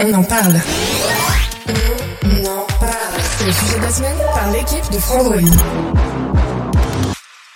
[0.00, 0.54] On en parle.
[2.24, 3.20] On en parle.
[3.20, 5.36] C'est le sujet de la semaine par l'équipe de Frandroid.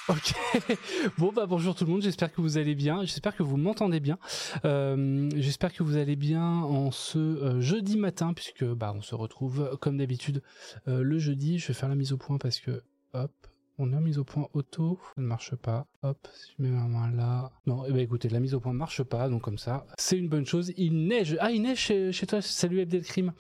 [0.09, 0.35] Ok.
[1.19, 2.03] Bon bah bonjour tout le monde.
[2.03, 3.05] J'espère que vous allez bien.
[3.05, 4.19] J'espère que vous m'entendez bien.
[4.65, 9.17] Euh, J'espère que vous allez bien en ce euh, jeudi matin puisque bah on se
[9.17, 10.43] retrouve comme d'habitude
[10.87, 11.59] euh, le jeudi.
[11.59, 12.83] Je vais faire la mise au point parce que
[13.15, 13.33] hop.
[13.81, 15.87] On a mise au point auto, ça ne marche pas.
[16.03, 17.53] Hop, si je mets ma main là.
[17.67, 20.19] Non, eh ben écoutez, la mise au point ne marche pas, donc comme ça, c'est
[20.19, 20.73] une bonne chose.
[20.77, 21.37] Il neige.
[21.41, 22.43] Ah, il neige chez, toi.
[22.43, 23.33] Salut Abdelkrim.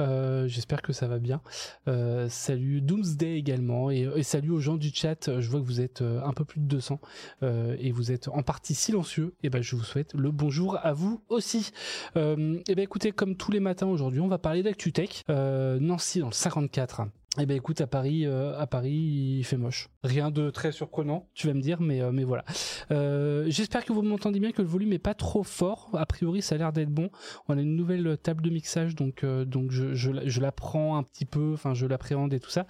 [0.00, 1.40] Euh, J'espère que ça va bien.
[1.86, 5.40] Euh, salut Doomsday également et, salut aux gens du chat.
[5.40, 7.00] Je vois que vous êtes euh, un peu plus de 200
[7.44, 9.34] euh, et vous êtes en partie silencieux.
[9.44, 11.70] Et ben je vous souhaite le bonjour à vous aussi.
[12.16, 15.22] Et ben écoutez, comme tous les matins aujourd'hui, on va parler d'ActuTech.
[15.30, 17.02] Euh, Nancy dans le 54.
[17.40, 18.92] Eh ben écoute à Paris, euh, à Paris
[19.38, 19.88] il fait moche.
[20.04, 22.44] Rien de très surprenant, tu vas me dire, mais euh, voilà.
[22.92, 25.90] Euh, J'espère que vous m'entendez bien, que le volume est pas trop fort.
[25.94, 27.10] A priori ça a l'air d'être bon.
[27.48, 31.24] On a une nouvelle table de mixage, donc donc je, je, la- la un petit
[31.24, 32.66] peu, enfin je l'appréhende et tout ça.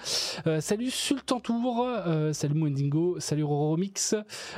[0.60, 1.86] Salut Sultan Tour,
[2.32, 4.14] salut Mwendingo, salut Roromix,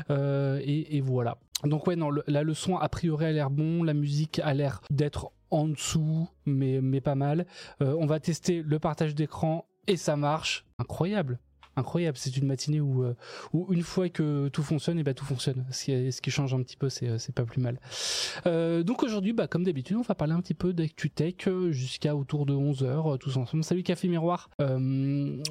[0.08, 1.38] et, voilà.
[1.64, 4.54] Donc ouais non, le- là le son a priori a l'air bon, la musique a
[4.54, 7.46] l'air d'être en dessous, mais mais pas mal.
[7.80, 10.64] On va tester le partage d'écran et ça marche.
[10.78, 11.38] Incroyable.
[11.76, 13.14] Incroyable, c'est une matinée où, euh,
[13.52, 15.64] où une fois que tout fonctionne, et bah tout fonctionne.
[15.70, 17.78] Ce qui, change un petit peu, c'est euh, pas plus mal.
[18.46, 22.16] Euh, donc aujourd'hui, bah, comme d'habitude, on va parler un petit peu d'ActuTech euh, jusqu'à
[22.16, 23.64] autour de 11h, tous ensemble.
[23.64, 25.42] Salut Café Miroir, euh,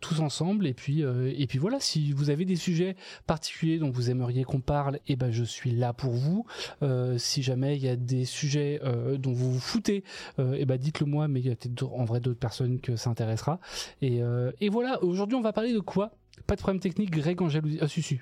[0.00, 0.66] tous ensemble.
[0.66, 4.60] Et puis, et puis voilà, si vous avez des sujets particuliers dont vous aimeriez qu'on
[4.60, 6.46] parle, et ben je suis là pour vous.
[7.18, 8.80] Si jamais il y a des sujets
[9.18, 10.04] dont vous vous foutez,
[10.38, 13.10] et ben dites-le moi, mais il y a peut-être en vrai d'autres personnes que ça
[13.10, 13.60] intéressera.
[14.00, 14.20] Et,
[14.60, 16.12] et voilà, aujourd'hui on va parler quoi?
[16.46, 17.78] Pas de problème technique, Greg en jalousie.
[17.80, 18.18] Ah si si,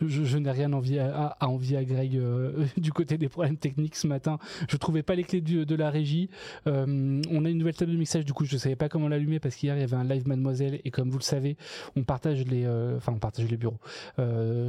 [0.00, 3.96] je, n'ai rien envie à, à, envier à Greg euh, du côté des problèmes techniques
[3.96, 4.38] ce matin.
[4.68, 6.30] Je trouvais pas les clés de la régie.
[6.66, 9.40] Euh, on a une nouvelle table de mixage, du coup je savais pas comment l'allumer
[9.40, 11.56] parce qu'hier il y avait un live Mademoiselle et comme vous le savez,
[11.96, 13.78] on partage les, euh, on partage les bureaux.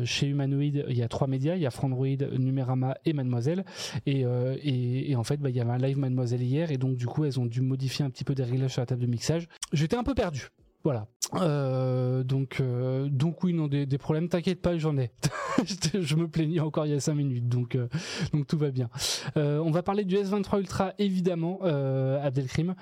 [0.05, 2.07] Chez Humanoid, il y a trois médias, il y a Frandroid,
[2.37, 3.65] Numérama et Mademoiselle.
[4.05, 6.95] Et, et, et en fait, bah, il y avait un live Mademoiselle hier, et donc
[6.95, 9.07] du coup, elles ont dû modifier un petit peu des réglages sur la table de
[9.07, 9.47] mixage.
[9.71, 10.49] J'étais un peu perdu.
[10.83, 11.07] Voilà.
[11.35, 15.11] Euh, donc, euh, donc oui, non, des, des problèmes, t'inquiète pas, j'en ai.
[15.93, 17.87] je me plaignais encore il y a 5 minutes, donc, euh,
[18.33, 18.89] donc tout va bien.
[19.35, 22.75] On va parler du S23 Ultra, évidemment, Abdelkrim,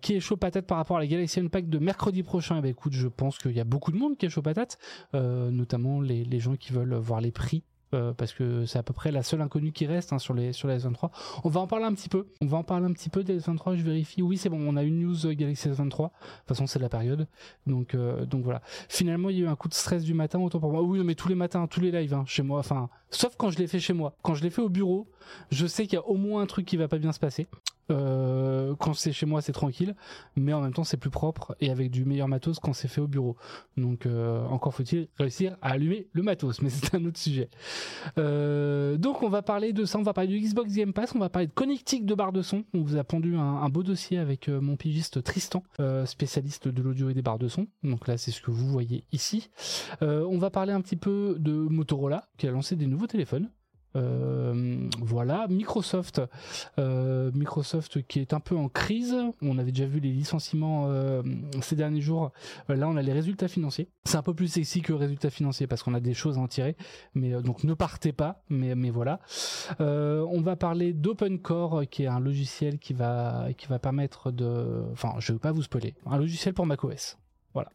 [0.00, 2.58] qui est chaud patate par rapport à la Galaxy Unpacked de mercredi prochain.
[2.58, 4.78] Eh ben, écoute, je pense qu'il y a beaucoup de monde qui est chaud patate,
[5.12, 7.64] notamment les gens qui veulent voir les prix
[7.94, 10.52] euh, parce que c'est à peu près la seule inconnue qui reste hein, sur les
[10.52, 11.10] sur la S23.
[11.44, 12.26] On va en parler un petit peu.
[12.40, 13.76] On va en parler un petit peu des S23.
[13.76, 14.22] Je vérifie.
[14.22, 14.60] Oui, c'est bon.
[14.60, 15.72] On a une news euh, Galaxy S23.
[15.72, 16.12] De toute
[16.46, 17.26] façon, c'est la période.
[17.66, 18.62] Donc euh, donc voilà.
[18.88, 20.38] Finalement, il y a eu un coup de stress du matin.
[20.40, 20.82] Autant pour moi.
[20.82, 22.60] Oui, mais tous les matins, tous les lives hein, chez moi.
[22.60, 24.14] Enfin, sauf quand je l'ai fait chez moi.
[24.22, 25.08] Quand je l'ai fait au bureau,
[25.50, 27.48] je sais qu'il y a au moins un truc qui va pas bien se passer.
[27.92, 29.94] Euh, quand c'est chez moi, c'est tranquille,
[30.36, 33.00] mais en même temps, c'est plus propre et avec du meilleur matos quand c'est fait
[33.00, 33.36] au bureau.
[33.76, 37.50] Donc, euh, encore faut-il réussir à allumer le matos, mais c'est un autre sujet.
[38.18, 39.98] Euh, donc, on va parler de ça.
[39.98, 41.14] On va parler du Xbox Game Pass.
[41.14, 42.64] On va parler de connectique de barre de son.
[42.74, 45.62] On vous a pendu un, beau dossier avec mon pigiste Tristan,
[46.04, 47.66] spécialiste de l'audio et des barres de son.
[47.82, 49.50] Donc là, c'est ce que vous voyez ici.
[50.00, 53.50] On va parler un petit peu de Motorola qui a lancé des nouveaux téléphones.
[53.96, 56.22] Euh, voilà, Microsoft,
[56.78, 59.16] euh, Microsoft qui est un peu en crise.
[59.42, 61.22] On avait déjà vu les licenciements euh,
[61.60, 62.32] ces derniers jours.
[62.68, 63.88] Là, on a les résultats financiers.
[64.04, 66.48] C'est un peu plus sexy que résultats financiers parce qu'on a des choses à en
[66.48, 66.76] tirer.
[67.14, 68.42] Mais donc ne partez pas.
[68.48, 69.20] Mais mais voilà.
[69.78, 74.84] On va parler d'OpenCore qui est un logiciel qui va qui va permettre de.
[74.92, 75.94] Enfin, je vais pas vous spoiler.
[76.06, 77.18] Un logiciel pour macOS.
[77.54, 77.70] Voilà.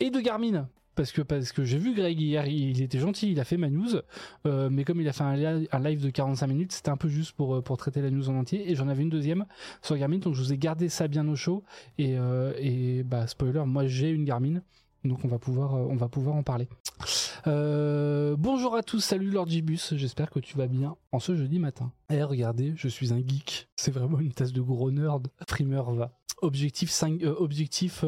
[0.00, 3.38] Et de Garmin parce que parce que j'ai vu Greg hier, il était gentil, il
[3.38, 4.00] a fait ma news,
[4.46, 6.96] euh, mais comme il a fait un, li- un live de 45 minutes, c'était un
[6.96, 9.44] peu juste pour euh, pour traiter la news en entier, et j'en avais une deuxième
[9.82, 11.62] sur Garmin, donc je vous ai gardé ça bien au chaud,
[11.98, 14.60] et euh, et bah spoiler, moi j'ai une Garmin.
[15.04, 16.66] Donc on va pouvoir on va pouvoir en parler.
[18.38, 21.92] Bonjour à tous, salut Lord Gibus, j'espère que tu vas bien en ce jeudi matin.
[22.10, 23.68] Eh regardez, je suis un geek.
[23.76, 25.28] C'est vraiment une tasse de gros nerd.
[25.46, 26.12] Primer va.
[26.42, 28.00] Objectif 5 objectif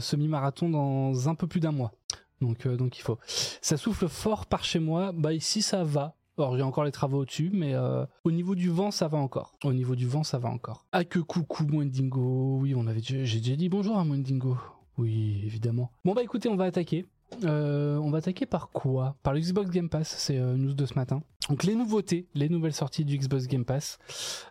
[0.00, 1.92] semi-marathon dans un peu plus d'un mois.
[2.40, 3.18] Donc, euh, donc il faut.
[3.26, 5.12] Ça souffle fort par chez moi.
[5.12, 6.14] Bah ici ça va.
[6.38, 9.56] Alors il encore les travaux au-dessus, mais euh, au niveau du vent, ça va encore.
[9.64, 10.86] Au niveau du vent, ça va encore.
[10.92, 12.58] Ah que coucou Mwendingo.
[12.60, 14.56] Oui, on avait, j'ai déjà dit bonjour à Mwendingo.
[14.98, 15.90] Oui, évidemment.
[16.04, 17.06] Bon bah écoutez, on va attaquer.
[17.44, 19.16] Euh, on va attaquer par quoi?
[19.22, 21.22] Par le Xbox Game Pass, c'est euh, news de ce matin.
[21.48, 23.98] Donc les nouveautés, les nouvelles sorties du Xbox Game Pass.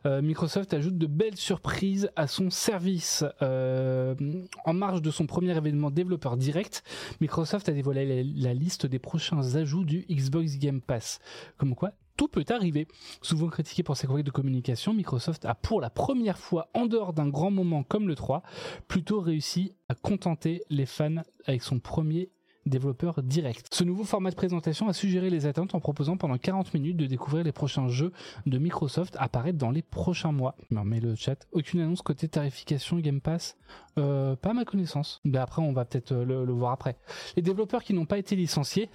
[0.06, 3.24] Euh, Microsoft ajoute de belles surprises à son service.
[3.42, 6.84] En marge de son premier événement développeur direct,
[7.22, 11.20] Microsoft a dévoilé la, la liste des prochains ajouts du Xbox Game Pass.
[11.58, 12.88] Comme quoi, tout peut arriver.
[13.22, 17.14] Souvent critiqué pour ses collègues de communication, Microsoft a pour la première fois, en dehors
[17.14, 18.42] d'un grand moment comme le 3,
[18.88, 22.32] plutôt réussi à contenter les fans avec son premier
[22.70, 23.68] développeur direct.
[23.72, 27.06] Ce nouveau format de présentation a suggéré les attentes en proposant pendant 40 minutes de
[27.06, 28.12] découvrir les prochains jeux
[28.46, 30.56] de Microsoft apparaître dans les prochains mois.
[30.70, 33.58] Mais le chat, aucune annonce côté tarification Game Pass,
[33.98, 35.22] euh, pas à ma connaissance.
[35.24, 36.98] Mais après on va peut-être euh, le, le, voir après.
[37.36, 38.90] Les développeurs qui n'ont pas été licenciés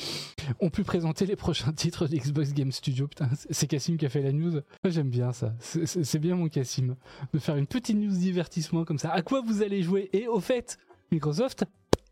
[0.60, 3.06] ont pu présenter les prochains titres d'Xbox Game Studio.
[3.06, 4.60] Putain, c'est Cassim qui a fait la news.
[4.84, 5.52] J'aime bien ça.
[5.60, 6.96] C'est bien mon Cassim
[7.32, 9.10] de faire une petite news divertissement comme ça.
[9.10, 10.08] À quoi vous allez jouer?
[10.12, 10.78] Et au fait,
[11.12, 11.64] Microsoft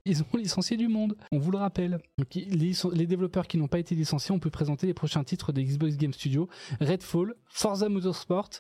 [0.09, 1.17] ils ont licencié du monde.
[1.31, 2.01] On vous le rappelle.
[2.35, 5.97] Les, développeurs qui n'ont pas été licenciés, on peut présenter les prochains titres de Xbox
[5.97, 6.49] Game Studio
[6.81, 8.51] Redfall, Forza Motorsport,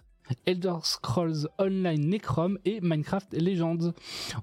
[0.46, 3.92] Elder Scrolls Online Necrom et Minecraft Legends.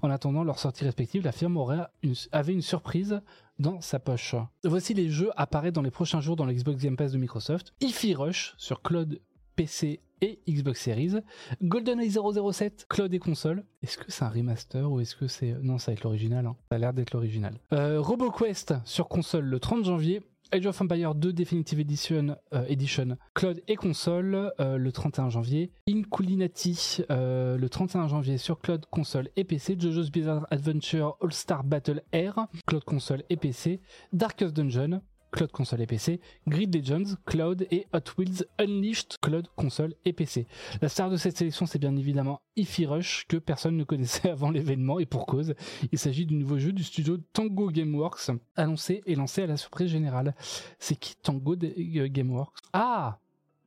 [0.02, 3.20] En attendant leur sortie respective, la firme aurait une, avait une surprise
[3.58, 4.34] dans sa poche.
[4.64, 7.72] Voici les jeux apparaître dans les prochains jours dans l'Xbox Game Pass de Microsoft.
[7.80, 9.20] Ify Rush sur Cloud
[9.54, 11.14] PC et Xbox Series.
[11.62, 13.64] GoldenEye 007, cloud et console.
[13.82, 15.54] Est-ce que c'est un remaster ou est-ce que c'est...
[15.62, 16.46] Non, ça va être l'original.
[16.46, 16.56] Hein.
[16.70, 17.54] Ça a l'air d'être l'original.
[17.72, 20.22] Euh, RoboQuest sur console le 30 janvier.
[20.52, 25.72] Age of Empire 2 Definitive Edition, euh, Edition cloud et console euh, le 31 janvier.
[25.88, 29.76] Inculinati le 31 janvier sur cloud, console et PC.
[29.76, 33.80] JoJo's Bizarre Adventure All-Star Battle Air, cloud, console et PC.
[34.12, 35.00] Darkest Dungeon,
[35.36, 36.18] Cloud console et PC,
[36.48, 40.46] Grid Legends, Cloud et Hot Wheels Unleashed, Cloud console et PC.
[40.80, 44.50] La star de cette sélection, c'est bien évidemment Ify Rush, que personne ne connaissait avant
[44.50, 45.54] l'événement, et pour cause.
[45.92, 49.90] Il s'agit du nouveau jeu du studio Tango Gameworks, annoncé et lancé à la surprise
[49.90, 50.34] générale.
[50.78, 52.56] C'est qui Tango Gameworks?
[52.72, 53.18] Ah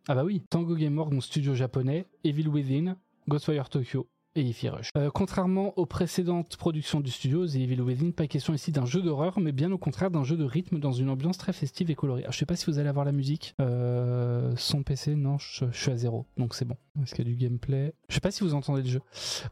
[0.07, 2.95] Ah bah oui, Tango Gameworks, mon studio japonais, Evil Within,
[3.27, 4.07] Ghostwire Tokyo,
[4.97, 9.39] Euh, contrairement aux précédentes productions du studio, The Evil pas question ici d'un jeu d'horreur,
[9.39, 12.21] mais bien au contraire d'un jeu de rythme dans une ambiance très festive et colorée.
[12.21, 13.56] Alors, je sais pas si vous allez avoir la musique.
[13.59, 16.75] Euh, son PC, non, je, suis à zéro, donc c'est bon.
[17.01, 17.94] Est-ce qu'il y a du gameplay?
[18.07, 19.01] Je sais pas si vous entendez le jeu.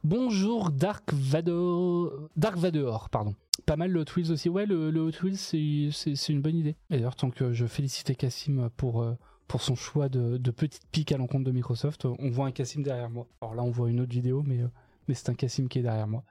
[0.03, 2.11] Bonjour Dark Vador...
[2.35, 3.35] Dark Vador, pardon.
[3.65, 4.49] Pas mal le Hot Wheels aussi.
[4.49, 6.75] Ouais, le, le Hot Wheels, c'est une bonne idée.
[6.89, 9.05] Et d'ailleurs, tant que je félicitais Cassim pour...
[9.47, 12.05] Euh, pour son choix de, de petite pique à l'encontre de Microsoft.
[12.05, 13.27] On voit un Cassim derrière moi.
[13.41, 14.59] Alors là, on voit une autre vidéo, mais,
[15.07, 16.23] mais c'est un Cassim qui est derrière moi.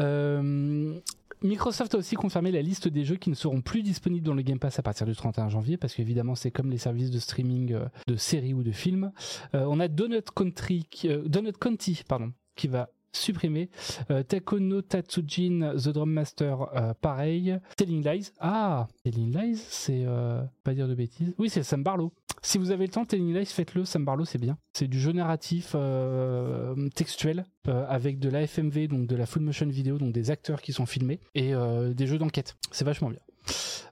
[0.00, 0.98] Euh,
[1.42, 4.42] Microsoft a aussi confirmé la liste des jeux qui ne seront plus disponibles dans le
[4.42, 7.78] Game Pass à partir du 31 janvier, parce qu'évidemment c'est comme les services de streaming
[8.06, 9.12] de séries ou de films.
[9.54, 13.70] Euh, on a Donut Country, euh, Donut County, pardon, qui va supprimé.
[14.10, 17.58] Euh, Tatsujin, The Drum Master, euh, pareil.
[17.76, 18.32] Telling Lies.
[18.40, 21.34] Ah, Telling Lies, c'est euh, pas dire de bêtises.
[21.38, 22.12] Oui, c'est Sam Barlow.
[22.42, 23.84] Si vous avez le temps, Telling Lies, faites-le.
[23.84, 24.58] Sam Barlow, c'est bien.
[24.72, 29.66] C'est du jeu narratif euh, textuel avec de la FMV, donc de la full motion
[29.66, 31.52] vidéo, donc des acteurs qui sont filmés et
[31.94, 32.56] des jeux d'enquête.
[32.70, 33.20] C'est vachement bien.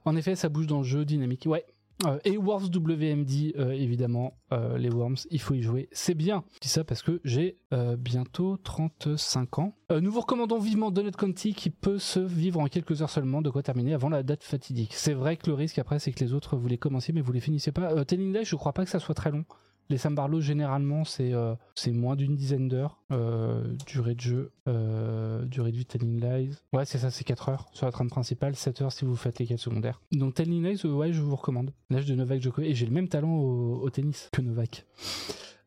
[0.05, 1.45] En effet, ça bouge dans le jeu dynamique.
[1.45, 1.65] Ouais,
[2.05, 5.89] euh, et Worms WMD, euh, évidemment, euh, les Worms, il faut y jouer.
[5.91, 6.43] C'est bien.
[6.55, 7.57] Je dis ça parce que j'ai
[7.97, 9.73] bientôt 35 ans.
[9.89, 13.49] nous vous recommandons vivement Donut County qui peut se vivre en quelques heures seulement, de
[13.49, 14.93] quoi terminer avant la date fatidique.
[14.93, 17.31] C'est vrai que le risque après, c'est que les autres, vous les commenciez, mais vous
[17.31, 18.05] les finissez pas.
[18.05, 19.43] Telling Day, je crois pas que ça soit très long.
[19.89, 21.55] Les Sam Barlow, généralement, c'est euh,
[21.87, 22.99] moins d'une dizaine d'heures.
[23.11, 26.55] Euh, durée de jeu, euh, durée de vie Telling Lies.
[26.71, 29.39] Ouais, c'est ça, c'est 4 heures sur la trame principale, 7 heures si vous faites
[29.39, 30.01] les quêtes secondaires.
[30.11, 31.73] Donc Telling Lies, ouais, je vous recommande.
[31.89, 32.71] L'âge de Novak Djokovic.
[32.71, 34.85] Et j'ai le même talent au, tennis que Novak.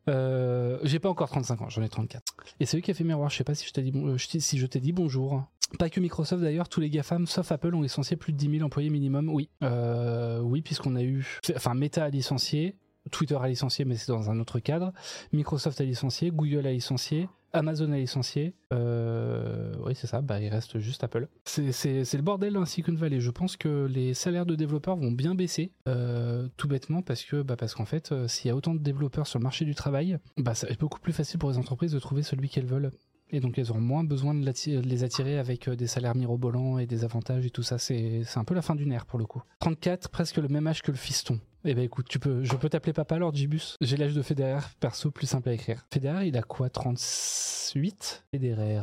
[0.07, 2.23] J'ai pas encore 35 ans, j'en ai 34.
[2.59, 3.93] Et c'est lui qui a fait miroir, je sais pas si je t'ai dit,
[4.41, 5.43] si dit bonjour.
[5.79, 8.65] Pas que Microsoft d'ailleurs, tous les GAFAM sauf Apple ont licencié plus de 10 000
[8.65, 9.49] employés minimum, oui.
[9.61, 11.25] Oui, puisqu'on a eu...
[11.55, 12.75] Enfin, Meta a licencié,
[13.11, 14.93] Twitter a licencié, mais c'est dans un autre cadre.
[15.33, 18.53] Microsoft a licencié, Google a licencié, Amazon a licencié.
[18.73, 20.21] Euh, oui, c'est ça.
[20.21, 21.27] Bah, il reste juste Apple.
[21.45, 23.19] C'est le bordel dans Silicon Valley.
[23.19, 27.41] Je pense que les salaires de développeurs vont bien baisser, euh, tout bêtement, parce que
[27.41, 29.75] bah, parce qu'en fait, euh, s'il y a autant de développeurs sur le marché du
[29.75, 32.65] travail, bah, ça va être beaucoup plus facile pour les entreprises de trouver celui qu'elles
[32.65, 32.91] veulent.
[33.29, 34.45] Et donc elles auront moins besoin de,
[34.81, 37.77] les attirer avec des salaires mirobolants et des avantages et tout ça.
[37.77, 39.41] C'est un peu la fin d'une ère pour le coup.
[39.59, 41.39] 34, presque le même âge que le fiston.
[41.65, 43.75] Eh ben écoute, tu peux, je peux t'appeler papa alors, Jibus.
[43.81, 45.85] J'ai l'âge de Federer, perso, plus simple à écrire.
[45.91, 48.81] Federer, il a quoi 38 Federer.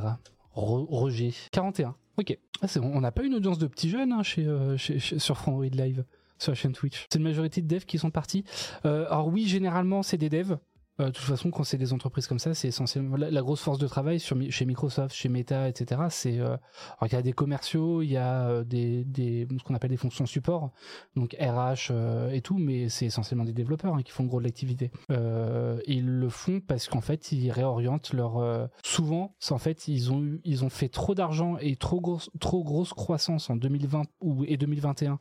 [0.53, 1.33] Ro Roger.
[1.53, 1.97] 41.
[2.19, 2.39] Ok.
[2.61, 2.93] Ah, bon.
[2.95, 6.05] On n'a pas une audience de petits jeunes hein, chez, euh, chez, sur Live.
[6.39, 7.07] sur la chaîne Twitch.
[7.11, 8.45] C'est une majorité de devs qui sont partis.
[8.85, 10.59] alors oui, généralement c'est des devs.
[11.01, 13.79] Euh, de toute façon, quand c'est des entreprises comme ça, c'est essentiellement la, grosse force
[13.79, 16.03] de travail chez Microsoft, chez Meta, etc.
[16.09, 16.57] C'est euh,
[17.03, 20.27] il y a des commerciaux, il y a euh, des, ce qu'on appelle des fonctions
[20.27, 20.71] support,
[21.17, 21.93] donc RH
[22.33, 24.91] et tout, mais c'est essentiellement des développeurs hein, qui font gros de l'activité.
[25.11, 28.69] ils le font parce qu'en fait, ils réorientent leur.
[28.85, 32.63] souvent, en fait, ils ont eu, ils ont fait trop d'argent et trop grosse, trop
[32.63, 35.19] grosse croissance en 2020 ou et 2021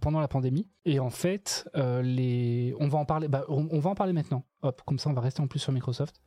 [0.00, 0.68] pendant la pandémie.
[0.84, 3.28] Et en fait, les, on va en parler.
[3.28, 4.44] Bah, on va en parler maintenant.
[4.62, 6.20] Hop, comme ça on va rester en plus sur Microsoft.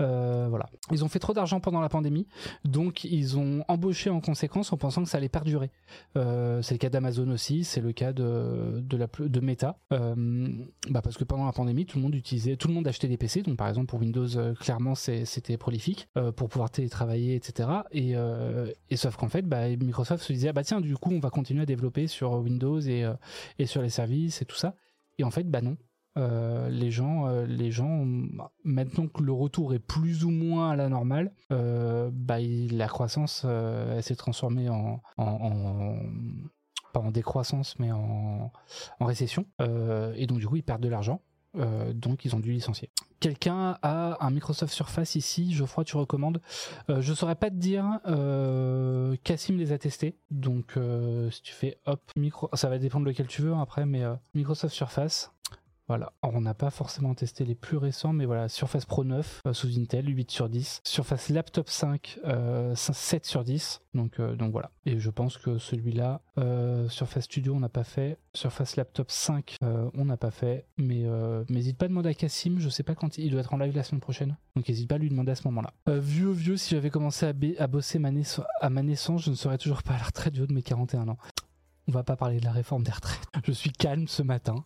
[0.00, 0.70] Euh, voilà.
[0.90, 2.26] Ils ont fait trop d'argent pendant la pandémie,
[2.64, 5.70] donc ils ont embauché en conséquence en pensant que ça allait perdurer.
[6.16, 9.78] Euh, c'est le cas d'Amazon aussi, c'est le cas de, de, Meta.
[9.92, 10.48] Euh,
[10.88, 13.18] bah parce que pendant la pandémie, tout le monde utilisait, tout le monde achetait des
[13.18, 17.68] PC, donc par exemple pour Windows, clairement c'était prolifique pour pouvoir télétravailler, etc.
[17.92, 18.14] Et,
[18.88, 21.30] et sauf qu'en fait, bah, Microsoft se disait, ah bah tiens, du coup on va
[21.30, 23.04] continuer à développer sur Windows et,
[23.58, 24.74] et sur les services et tout ça.
[25.18, 25.76] Et en fait, bah non.
[26.16, 28.04] Euh, les gens, euh, les gens,
[28.64, 33.44] maintenant que le retour est plus ou moins à la normale, euh, bah, la croissance,
[33.44, 35.00] elle s'est transformée en,
[36.92, 38.50] pas en décroissance, mais en,
[39.00, 39.44] récession.
[39.60, 41.20] et donc du coup, ils perdent de l'argent.
[41.94, 42.90] donc ils ont dû licencier.
[43.18, 46.40] Quelqu'un a un Microsoft Surface ici, Geoffroy, tu recommandes?
[46.88, 48.00] Je saurais pas te dire.
[49.22, 50.78] Cassim les a testés, donc
[51.30, 52.00] si tu fais hop
[52.54, 54.02] ça va dépendre lequel tu veux hein, après, mais
[54.34, 55.30] Microsoft Surface.
[55.88, 59.52] Voilà, on n'a pas forcément testé les plus récents, mais voilà, Surface Pro 9 euh,
[59.52, 60.80] sous Intel, 8 sur 10.
[60.82, 62.74] Surface Laptop 5, 7 euh,
[63.22, 63.82] sur 10.
[63.94, 64.72] Donc, euh, donc voilà.
[64.84, 66.20] Et je pense que celui-là,
[66.88, 68.18] Surface Studio, on n'a pas fait.
[68.34, 70.66] Surface Laptop 5, on n'a pas fait.
[70.76, 71.04] Mais
[71.48, 73.74] n'hésite pas à demander à Cassim, je sais pas quand il, doit être en live
[73.74, 74.36] la semaine prochaine.
[74.54, 75.72] Donc n'hésite pas à lui demander à ce moment-là.
[75.86, 77.98] vieux, vieux, si j'avais commencé à, bosser
[78.60, 80.62] à ma naissance, je ne serais toujours pas à la retraite du haut de mes
[80.62, 81.18] 41 ans
[81.88, 83.20] on va pas parler de la réforme des retraites.
[83.44, 84.64] Je suis calme ce matin.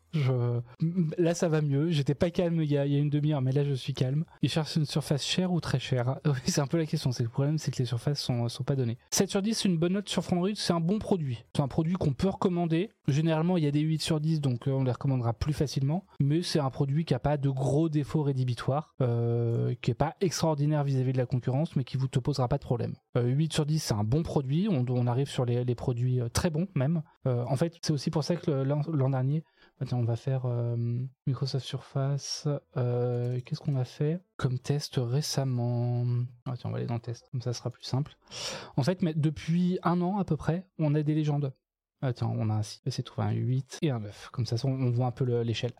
[1.19, 1.91] Là, ça va mieux.
[1.91, 4.25] J'étais pas calme il y a, une demi-heure, mais là, je suis calme.
[4.43, 6.19] Ils cherchent une surface chère ou très chère?
[6.47, 7.11] C'est un peu la question.
[7.19, 8.97] Le problème, c'est que les surfaces sont, sont pas données.
[9.11, 10.50] 7 sur 10, c'est une bonne note sur Frandroid.
[10.55, 11.45] C'est un bon produit.
[11.55, 12.91] C'est un produit qu'on peut recommander.
[13.09, 16.07] Généralement, il y a des 8 sur 10, donc euh, on les recommandera plus facilement.
[16.21, 20.15] Mais c'est un produit qui a pas de gros défauts rédhibitoires, euh, qui est pas
[20.21, 22.95] extraordinaire vis-à-vis de la concurrence, mais qui vous te posera pas de problème.
[23.17, 24.69] 8 euh, sur 10, c'est un bon produit.
[24.71, 27.02] On, arrive sur les, produits très bons même.
[27.26, 29.45] Euh, en fait, c'est aussi pour ça que l'an dernier,
[29.93, 30.76] on va faire euh,
[31.26, 32.47] Microsoft Surface.
[32.76, 36.05] Euh, qu'est-ce qu'on a fait comme test récemment?
[36.47, 38.17] Attends, on va aller dans test, comme ça sera plus simple.
[38.76, 41.52] En fait, mais depuis un an à peu près, on a des légendes.
[42.02, 44.30] Attends, on a un 6, c'est tout, un 8 et un 9.
[44.33, 45.73] Comme ça, on voit un peu l'échelle.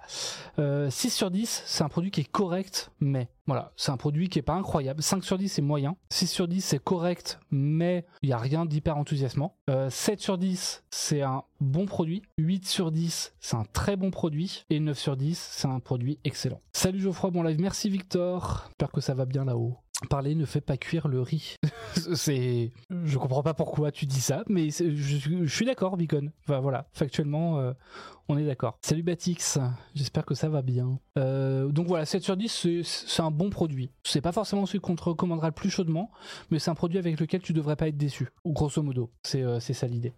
[0.59, 4.39] 6 sur 10, c'est un produit qui est correct, mais voilà, c'est un produit qui
[4.39, 5.03] est pas incroyable.
[5.03, 5.97] 5 sur 10, c'est moyen.
[6.11, 9.57] 6 sur 10, c'est correct, mais il n'y a rien d'hyper enthousiasmant.
[9.67, 12.23] 7 euh, sur 10, c'est un bon produit.
[12.39, 14.65] 8 sur 10, c'est un très bon produit.
[14.71, 16.61] Et 9 sur 10, c'est un produit excellent.
[16.73, 17.61] Salut Geoffroy, bon live.
[17.61, 18.67] Merci Victor.
[18.69, 19.79] J'espère que ça va bien là-haut.
[20.09, 21.57] Parler ne fait pas cuire le riz.
[22.15, 22.73] c'est,
[23.05, 26.31] je comprends pas pourquoi tu dis ça, mais je, suis d'accord, Beacon.
[26.45, 27.73] Enfin voilà, factuellement, euh,
[28.31, 28.79] on est d'accord.
[28.83, 29.59] Salut Batix,
[29.95, 31.01] j'espère que ça va bien.
[31.19, 33.91] Euh, donc voilà, 7 sur 10, c'est un bon produit.
[34.05, 36.11] C'est pas forcément celui qu'on te recommandera le plus chaudement,
[36.51, 38.29] mais c'est un produit avec lequel tu devrais pas être déçu.
[38.47, 40.15] Grosso modo, c'est euh, ça l'idée.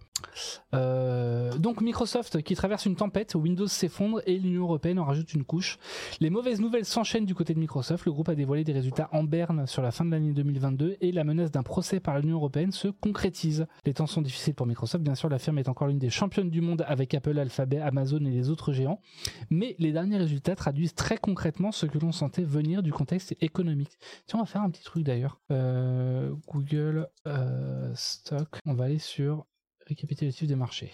[0.74, 5.44] Euh, donc Microsoft qui traverse une tempête, Windows s'effondre et l'Union Européenne en rajoute une
[5.44, 5.78] couche.
[6.20, 8.04] Les mauvaises nouvelles s'enchaînent du côté de Microsoft.
[8.04, 11.12] Le groupe a dévoilé des résultats en berne sur la fin de l'année 2022 et
[11.12, 13.66] la menace d'un procès par l'Union Européenne se concrétise.
[13.84, 15.02] Les temps sont difficiles pour Microsoft.
[15.02, 18.01] Bien sûr, la firme est encore l'une des championnes du monde avec Apple, Alphabet, Amazon
[18.02, 19.00] Amazon et les autres géants,
[19.48, 23.96] mais les derniers résultats traduisent très concrètement ce que l'on sentait venir du contexte économique.
[24.26, 25.40] Tiens, on va faire un petit truc d'ailleurs.
[25.52, 29.46] Euh, Google euh, Stock, on va aller sur
[29.86, 30.92] récapitulatif des marchés.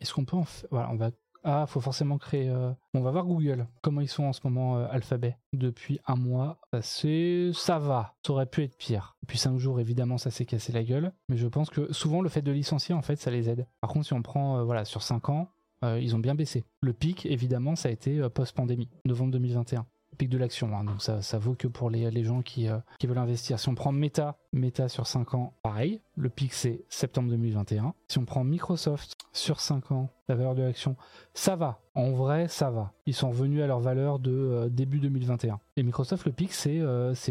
[0.00, 1.10] Est-ce qu'on peut en faire Voilà, on va
[1.44, 2.48] ah, faut forcément créer.
[2.48, 3.66] Euh, on va voir Google.
[3.82, 7.50] Comment ils sont en ce moment, Alphabet Depuis un mois, c'est.
[7.52, 8.14] Ça va.
[8.24, 9.16] Ça aurait pu être pire.
[9.22, 11.12] Depuis cinq jours, évidemment, ça s'est cassé la gueule.
[11.28, 13.66] Mais je pense que souvent, le fait de licencier, en fait, ça les aide.
[13.80, 15.48] Par contre, si on prend, voilà, sur cinq ans,
[15.84, 16.64] euh, ils ont bien baissé.
[16.80, 19.86] Le pic, évidemment, ça a été euh, post-pandémie, novembre 2021
[20.18, 20.76] pic de l'action.
[20.76, 20.84] Hein.
[20.84, 23.58] donc ça, ça vaut que pour les, les gens qui, euh, qui, veulent investir.
[23.58, 26.00] Si on prend Meta, Meta sur 5 ans, pareil.
[26.16, 27.94] Le pic c'est septembre 2021.
[28.08, 30.96] Si on prend Microsoft sur 5 ans, la valeur de l'action,
[31.32, 31.80] ça va.
[31.94, 32.92] En vrai, ça va.
[33.06, 35.58] Ils sont revenus à leur valeur de début 2021.
[35.76, 36.82] Et Microsoft, le pic c'est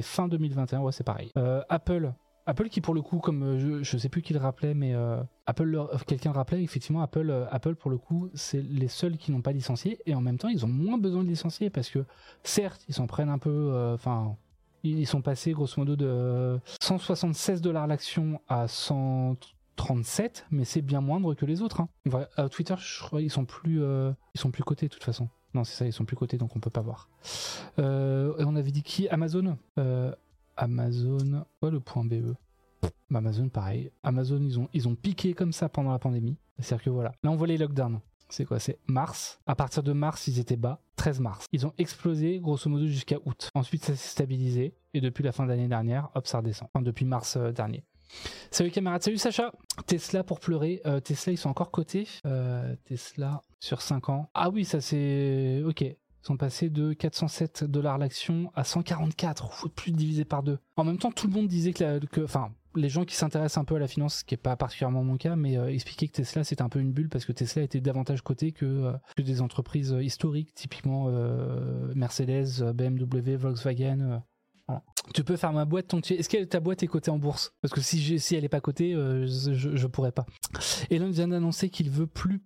[0.01, 0.79] fin 2021.
[0.81, 1.31] Ouais, c'est pareil.
[1.69, 2.13] Apple,
[2.45, 4.93] Apple qui pour le coup, comme euh, je, ne sais plus qui le rappelait, mais
[4.93, 9.31] euh, Apple, euh, quelqu'un rappelait effectivement Apple, Apple pour le coup, c'est les seuls qui
[9.31, 12.05] n'ont pas licencié et en même temps ils ont moins besoin de licencier parce que
[12.43, 14.35] certes ils s'en prennent un peu, enfin
[14.83, 19.35] ils sont passés grosso modo de 176 dollars l'action à 100
[19.77, 21.81] 37, mais c'est bien moindre que les autres.
[21.81, 22.47] Hein.
[22.51, 25.27] Twitter, je crois, ils sont plus, ils sont plus cotés de toute façon.
[25.53, 27.09] Non, c'est ça, ils sont plus cotés, donc on peut pas voir.
[27.79, 29.09] Euh, on avait dit qui?
[29.09, 29.57] Amazon
[30.57, 31.45] Amazon.
[31.59, 32.35] Quoi le point BE
[33.09, 33.91] bah, Amazon, pareil.
[34.03, 36.37] Amazon, ils ont, ils ont piqué comme ça pendant la pandémie.
[36.59, 37.11] C'est-à-dire que voilà.
[37.23, 37.99] Là, on voit les lockdowns.
[38.29, 38.59] C'est quoi?
[38.59, 39.39] C'est mars.
[39.45, 40.79] À partir de mars, ils étaient bas.
[40.95, 41.45] 13 mars.
[41.51, 43.49] Ils ont explosé grosso modo jusqu'à août.
[43.53, 44.73] Ensuite, ça s'est stabilisé.
[44.93, 46.69] Et depuis la fin de l'année dernière, hop, ça redescend.
[46.73, 47.83] Enfin, depuis mars dernier.
[48.49, 49.51] Salut camarades, salut Sacha.
[49.85, 50.81] Tesla pour pleurer.
[50.85, 52.07] Euh, Tesla, ils sont encore cotés.
[52.25, 54.29] Euh, Tesla sur 5 ans.
[54.33, 55.61] Ah oui, ça c'est...
[55.65, 55.83] Ok.
[56.21, 60.59] Sont passés de 407 dollars l'action à 144, plus divisé par deux.
[60.75, 63.75] En même temps, tout le monde disait que, enfin, les gens qui s'intéressent un peu
[63.75, 66.43] à la finance, ce qui est pas particulièrement mon cas, mais euh, expliquer que Tesla
[66.43, 69.95] c'était un peu une bulle parce que Tesla était davantage coté que, que des entreprises
[69.99, 71.09] historiques, typiquement
[71.95, 74.21] Mercedes, BMW, Volkswagen.
[75.13, 77.53] Tu peux faire ma boîte ton Est-ce que ta boîte est cotée en bourse?
[77.61, 80.25] Parce que si, si elle est pas cotée, euh, je, je, pourrais pas.
[80.89, 82.41] Elon vient d'annoncer qu'il veut plus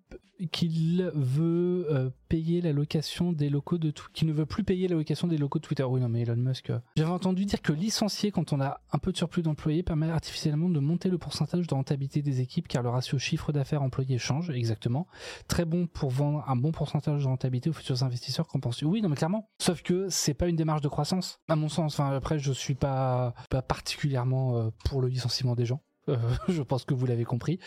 [0.51, 4.95] qu'il veut euh, payer la location des locaux de qu'il ne veut plus payer la
[4.95, 5.83] location des locaux de Twitter.
[5.83, 6.69] Oui, non, mais Elon Musk.
[6.69, 10.09] Euh, j'avais entendu dire que licencier quand on a un peu de surplus d'employés permet
[10.09, 14.17] artificiellement de monter le pourcentage de rentabilité des équipes car le ratio chiffre d'affaires employé
[14.17, 15.07] change, exactement.
[15.47, 19.01] Très bon pour vendre un bon pourcentage de rentabilité aux futurs investisseurs, qu'en penses-tu Oui,
[19.01, 19.49] non, mais clairement.
[19.59, 21.99] Sauf que c'est pas une démarche de croissance, à mon sens.
[21.99, 25.81] Enfin, après, je suis pas, pas particulièrement euh, pour le licenciement des gens.
[26.09, 27.59] Euh, je pense que vous l'avez compris.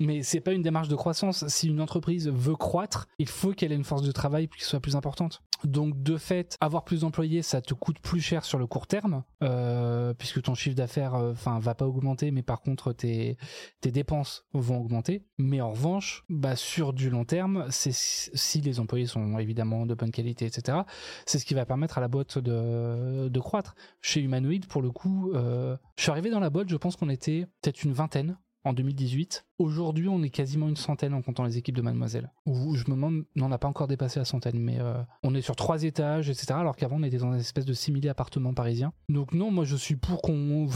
[0.00, 1.46] Mais c'est pas une démarche de croissance.
[1.48, 4.80] Si une entreprise veut croître, il faut qu'elle ait une force de travail qui soit
[4.80, 5.42] plus importante.
[5.64, 9.24] Donc de fait, avoir plus d'employés, ça te coûte plus cher sur le court terme,
[9.42, 13.38] euh, puisque ton chiffre d'affaires, euh, enfin, va pas augmenter, mais par contre tes
[13.82, 15.24] dépenses vont augmenter.
[15.38, 19.94] Mais en revanche, bah sur du long terme, c'est si les employés sont évidemment de
[19.94, 20.78] bonne qualité, etc.
[21.24, 23.74] C'est ce qui va permettre à la boîte de croître.
[24.02, 27.46] Chez Humanoid, pour le coup, je suis arrivé dans la boîte, je pense qu'on était
[27.62, 29.46] peut-être une vingtaine en 2018.
[29.58, 32.32] Aujourd'hui, on est quasiment une centaine en comptant les équipes de Mademoiselle.
[32.46, 32.52] Je
[32.90, 35.84] me demande, on n'a pas encore dépassé la centaine, mais euh, on est sur trois
[35.84, 36.48] étages, etc.
[36.54, 38.92] Alors qu'avant, on était dans une espèce de simili appartement parisien.
[39.08, 40.68] Donc non, moi je suis pour qu'on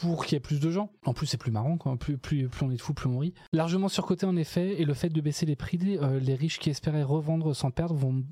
[0.00, 0.90] pour, qu'il y ait plus de gens.
[1.04, 1.96] En plus, c'est plus marrant, quoi.
[1.96, 3.34] Plus, plus, plus on est de fous, plus on rit.
[3.52, 6.70] Largement surcoté en effet, et le fait de baisser les prix, euh, les riches qui
[6.70, 8.24] espéraient revendre sans perdre vont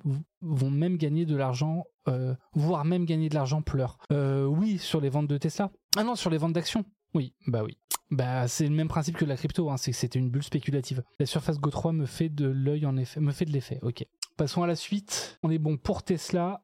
[0.42, 3.98] vont même gagner de l'argent, euh, voire même gagner de l'argent pleure.
[4.10, 5.70] oui, sur les ventes de Tesla.
[5.96, 6.84] Ah non, sur les ventes d'actions.
[7.14, 7.76] Oui, bah oui.
[8.12, 11.02] Bah, c'est le même principe que la crypto, hein, c'est que c'était une bulle spéculative.
[11.18, 13.78] La surface Go3 me fait de l'œil en effet, me fait de l'effet.
[13.80, 14.04] Ok.
[14.36, 15.38] Passons à la suite.
[15.42, 16.62] On est bon pour Tesla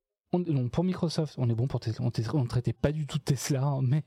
[0.73, 2.05] pour Microsoft, on est bon pour Tesla.
[2.05, 4.03] On, ne traitait pas du tout Tesla, hein, mais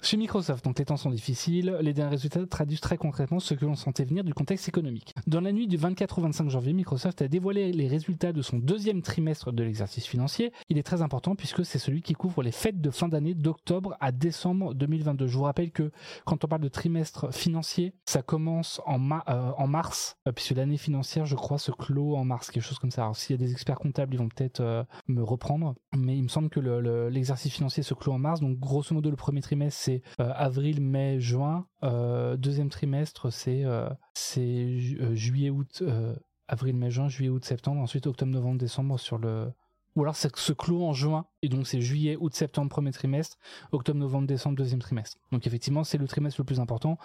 [0.00, 1.76] chez Microsoft, donc les temps sont difficiles.
[1.80, 5.14] Les derniers résultats traduisent très concrètement ce que l'on sentait venir du contexte économique.
[5.26, 8.58] Dans la nuit du 24 au 25 janvier, Microsoft a dévoilé les résultats de son
[8.58, 10.52] deuxième trimestre de l'exercice financier.
[10.70, 13.96] Il est très important puisque c'est celui qui couvre les fêtes de fin d'année d'octobre
[14.00, 15.26] à décembre 2022.
[15.26, 15.90] Je vous rappelle que
[16.24, 21.26] quand on parle de trimestre financier, ça commence en, euh, mars, euh, puisque l'année financière,
[21.26, 23.02] je crois, se clôt en mars, quelque chose comme ça.
[23.02, 25.65] Alors s'il y a des experts comptables, ils vont peut-être euh, me reprendre
[25.96, 26.60] mais il me semble que
[27.08, 28.40] l'exercice financier se clôt en mars.
[28.40, 31.66] Donc grosso modo, le premier trimestre c'est euh, avril, mai, juin.
[31.82, 33.88] Euh, deuxième trimestre c'est euh,
[35.14, 35.82] juillet, août,
[36.48, 37.80] avril, mai, juin, juillet, août, septembre.
[37.80, 39.48] Ensuite octobre, novembre, décembre sur le
[39.94, 43.38] ou alors ça se clôt en juin et donc c'est juillet, août, septembre premier trimestre,
[43.72, 45.16] octobre, novembre, décembre deuxième trimestre.
[45.32, 46.98] Donc effectivement c'est le trimestre le plus important.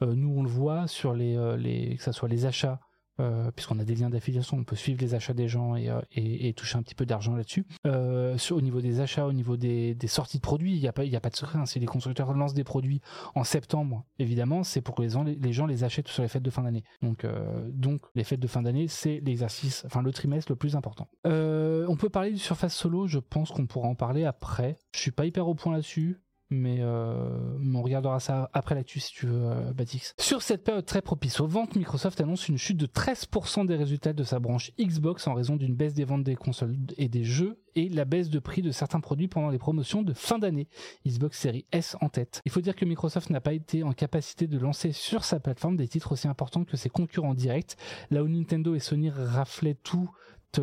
[0.00, 2.80] nous on le voit sur les, que ça soit les achats
[3.20, 6.52] euh, puisqu'on a des liens d'affiliation, on peut suivre les achats des gens et, euh,
[6.52, 7.66] toucher un petit peu d'argent là-dessus.
[7.86, 11.04] Euh, au niveau des achats, au niveau des, sorties de produits, il n'y a pas,
[11.04, 11.58] de secret.
[11.58, 11.66] Hein.
[11.66, 13.00] Si les constructeurs lancent des produits
[13.34, 16.62] en septembre, évidemment, c'est pour que les gens, les achètent sur les fêtes de fin
[16.62, 16.84] d'année.
[17.02, 17.26] Donc,
[17.72, 21.08] donc les fêtes de fin d'année, c'est l'exercice, enfin le trimestre le plus important.
[21.24, 23.06] On peut parler du Surface Solo.
[23.06, 24.78] Je pense qu'on pourra en parler après.
[24.94, 29.12] Je suis pas hyper au point là-dessus mais, euh, on regardera ça après l'actu si
[29.12, 30.14] tu veux, euh, Batix.
[30.18, 34.12] Sur cette période très propice aux ventes, Microsoft annonce une chute de 13% des résultats
[34.12, 37.60] de sa branche Xbox en raison d'une baisse des ventes des consoles et des jeux
[37.74, 40.68] et la baisse de prix de certains produits pendant les promotions de fin d'année.
[41.06, 42.40] Xbox Series S en tête.
[42.44, 45.76] Il faut dire que Microsoft n'a pas été en capacité de lancer sur sa plateforme
[45.76, 47.76] des titres aussi importants que ses concurrents directs,
[48.10, 50.10] là où Nintendo et Sony raflaient tout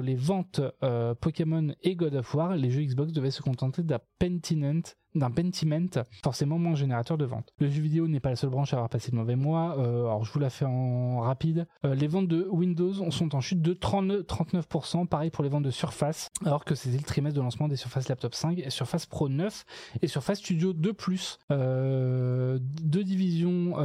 [0.02, 4.00] les ventes euh, Pokémon et God of War, les jeux Xbox devaient se contenter d'un
[4.20, 4.82] Pentiment,
[5.16, 7.54] d'un Pentiment forcément moins générateur de ventes.
[7.60, 9.78] Le jeu vidéo n'est pas la seule branche à avoir passé de mauvais mois.
[9.78, 11.68] Euh, alors je vous la fais en rapide.
[11.86, 15.08] Euh, les ventes de Windows sont en chute de 39, 39%.
[15.08, 18.10] Pareil pour les ventes de Surface, alors que c'était le trimestre de lancement des Surface
[18.10, 19.66] Laptop 5 et Surface Pro 9
[20.02, 21.38] et Surface Studio 2+.
[21.52, 23.76] Euh, deux divisions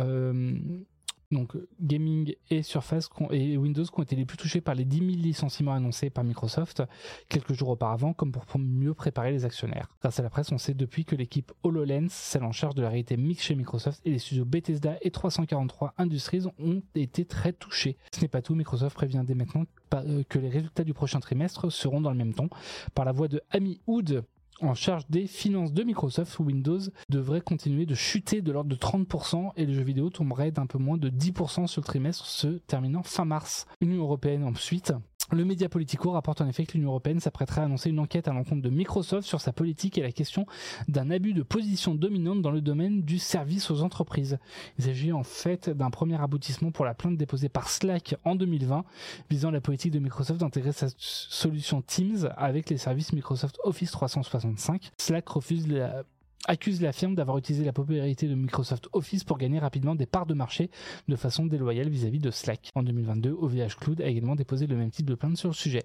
[1.31, 4.99] donc gaming et Surface et Windows qui ont été les plus touchés par les 10
[4.99, 6.83] 000 licenciements annoncés par Microsoft
[7.29, 9.89] quelques jours auparavant, comme pour mieux préparer les actionnaires.
[10.01, 12.89] Grâce à la presse, on sait depuis que l'équipe HoloLens, celle en charge de la
[12.89, 17.97] réalité mixte chez Microsoft, et les studios Bethesda et 343 Industries ont été très touchés.
[18.13, 19.65] Ce n'est pas tout, Microsoft prévient dès maintenant
[19.95, 22.49] euh, que les résultats du prochain trimestre seront dans le même ton.
[22.95, 24.25] Par la voix de Amy Hood,
[24.61, 29.53] en charge des finances de Microsoft, Windows devrait continuer de chuter de l'ordre de 30%
[29.57, 33.03] et le jeu vidéo tomberait d'un peu moins de 10% sur le trimestre se terminant
[33.03, 33.67] fin mars.
[33.81, 34.93] L'Union européenne ensuite
[35.33, 38.33] le média Politico rapporte en effet que l'Union européenne s'apprêterait à annoncer une enquête à
[38.33, 40.47] l'encontre de Microsoft sur sa politique et la question
[40.89, 44.39] d'un abus de position dominante dans le domaine du service aux entreprises.
[44.79, 48.85] Il s'agit en fait d'un premier aboutissement pour la plainte déposée par Slack en 2020
[49.31, 54.91] visant la politique de Microsoft d'intégrer sa solution Teams avec les services Microsoft Office 365.
[54.99, 56.05] Slack refuse la
[56.47, 60.27] accuse la firme d'avoir utilisé la popularité de Microsoft Office pour gagner rapidement des parts
[60.27, 60.71] de marché
[61.09, 62.71] de façon déloyale vis-à-vis de Slack.
[62.75, 65.85] En 2022, OVH Cloud a également déposé le même type de plainte sur le sujet.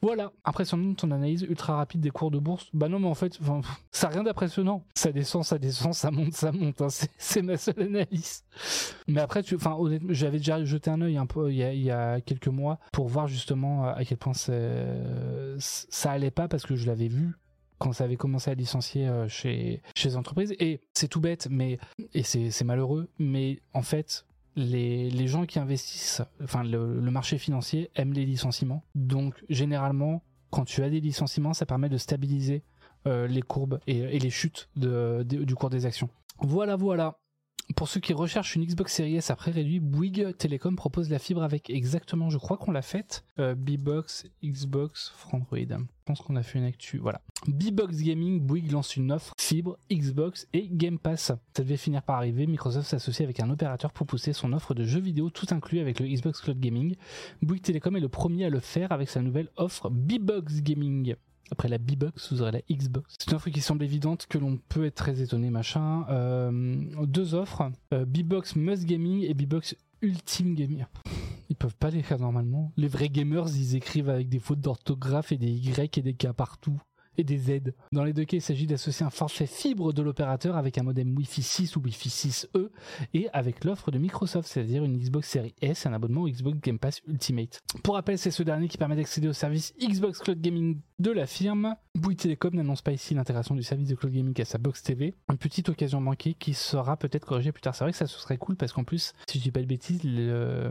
[0.00, 2.68] Voilà, impressionnant ton analyse ultra rapide des cours de bourse.
[2.72, 3.36] Bah non, mais en fait,
[3.90, 4.84] ça n'a rien d'impressionnant.
[4.94, 6.80] Ça descend, ça descend, ça monte, ça monte.
[6.80, 6.86] Hein.
[7.18, 8.44] C'est ma seule analyse.
[9.08, 9.76] Mais après, enfin,
[10.08, 13.88] j'avais déjà jeté un œil un peu il y, a, quelques mois pour voir justement
[13.88, 14.52] à quel point ça
[16.12, 17.34] allait pas parce que je l'avais vu
[17.78, 20.54] quand ça avait commencé à licencier euh, chez, chez les entreprises.
[20.58, 21.78] Et c'est tout bête, mais,
[22.12, 27.90] et c'est malheureux, mais en fait, les, les, gens qui investissent, enfin le, marché financier
[27.94, 28.84] aime les licenciements.
[28.94, 32.64] Donc généralement, quand tu as des licenciements, ça permet de stabiliser
[33.06, 36.08] euh, les courbes et, les chutes de, du cours des actions.
[36.40, 37.18] Voilà, voilà.
[37.76, 41.42] Pour ceux qui recherchent une Xbox Series S après réduit, Bouygues Telecom propose la fibre
[41.42, 45.58] avec exactement, je crois qu'on l'a faite, euh, B-Box, Xbox, Frandroid.
[45.58, 47.20] Je pense qu'on a fait une actu, voilà.
[47.46, 51.24] B-Box Gaming, Bouygues lance une offre fibre, Xbox et Game Pass.
[51.24, 54.84] Ça devait finir par arriver, Microsoft s'associe avec un opérateur pour pousser son offre de
[54.84, 56.96] jeux vidéo tout inclus avec le Xbox Cloud Gaming.
[57.42, 61.14] Bouygues Telecom est le premier à le faire avec sa nouvelle offre B-Box Gaming.
[61.50, 63.16] Après la B-Box, vous aurez la Xbox.
[63.18, 66.06] C'est une offre qui semble évidente, que l'on peut être très étonné, machin.
[66.10, 70.84] Euh, deux offres, euh, B-Box Must Gaming et B-Box Ultimate Gaming.
[71.48, 72.72] Ils peuvent pas l'écrire normalement.
[72.76, 76.32] Les vrais gamers, ils écrivent avec des fautes d'orthographe et des Y et des K
[76.32, 76.80] partout
[77.18, 77.74] et des aides.
[77.92, 81.14] Dans les deux cas, il s'agit d'associer un forfait fibre de l'opérateur avec un modem
[81.16, 82.68] Wi-Fi 6 ou Wi-Fi 6E
[83.12, 86.78] et avec l'offre de Microsoft, c'est-à-dire une Xbox Series S un abonnement au Xbox Game
[86.78, 87.60] Pass Ultimate.
[87.82, 91.26] Pour rappel, c'est ce dernier qui permet d'accéder au service Xbox Cloud Gaming de la
[91.26, 91.74] firme.
[91.94, 95.14] Bouygues Telecom n'annonce pas ici l'intégration du service de Cloud Gaming à sa box TV.
[95.30, 97.74] Une petite occasion manquée qui sera peut-être corrigée plus tard.
[97.74, 100.02] C'est vrai que ça serait cool parce qu'en plus, si je dis pas de bêtises,
[100.04, 100.70] le,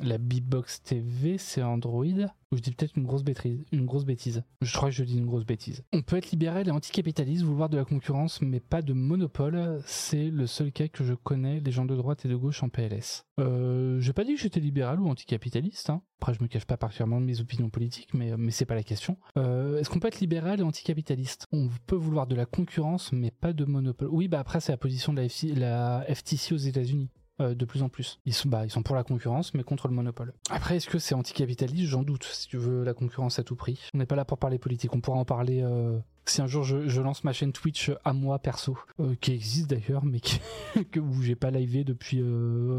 [0.00, 2.04] la B-Box TV, c'est Android.
[2.50, 4.42] Ou je dis peut-être une grosse bêtise.
[4.62, 5.84] Je crois que je dis une grosse bêtise.
[5.92, 9.82] On peut être libéral et anticapitaliste, vouloir de la concurrence, mais pas de monopole.
[9.84, 12.70] C'est le seul cas que je connais, les gens de droite et de gauche en
[12.70, 13.26] PLS.
[13.38, 15.90] Euh, j'ai pas dit que j'étais libéral ou anticapitaliste.
[15.90, 16.00] Hein.
[16.20, 19.18] Après, je me cache pas particulièrement de mes opinions politiques, mais, c'est pas la question.
[19.36, 21.46] Euh, est-ce qu'on peut être libéral et anticapitaliste?
[21.52, 24.08] On peut vouloir de la concurrence, mais pas de monopole.
[24.10, 25.20] Oui, bah après, c'est la position de
[25.60, 27.10] la FTC aux États-Unis.
[27.40, 28.18] Euh, de plus en plus.
[28.26, 30.32] Ils sont, bah, ils sont pour la concurrence, mais contre le monopole.
[30.50, 31.84] Après, est-ce que c'est anticapitaliste?
[31.84, 33.78] J'en doute, si tu veux la concurrence à tout prix.
[33.94, 36.64] On n'est pas là pour parler politique, on pourra en parler euh, si un jour
[36.64, 40.20] je, lance ma chaîne Twitch à moi perso, euh, qui existe d'ailleurs, mais
[40.90, 42.22] que, où j'ai pas livé depuis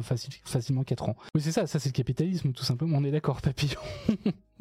[0.02, 1.16] facilement 4 ans.
[1.36, 3.80] Oui, c'est ça, ça c'est le capitalisme, tout simplement, on est d'accord, papillon.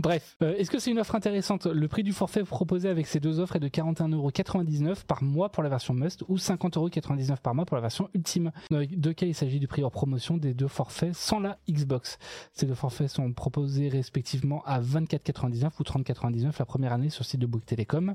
[0.01, 1.67] Bref, euh, est-ce que c'est une offre intéressante?
[1.67, 5.65] Le prix du forfait proposé avec ces deux offres est de 41,99€ par mois pour
[5.65, 8.53] la version Must ou 50,99€ par mois pour la version Ultime.
[8.71, 11.59] Dans les deux cas, il s'agit du prix hors promotion des deux forfaits sans la
[11.69, 12.19] Xbox?
[12.53, 17.27] Ces deux forfaits sont proposés respectivement à 24,99€ ou 30,99€ la première année sur le
[17.27, 18.15] site de Bouygues Télécom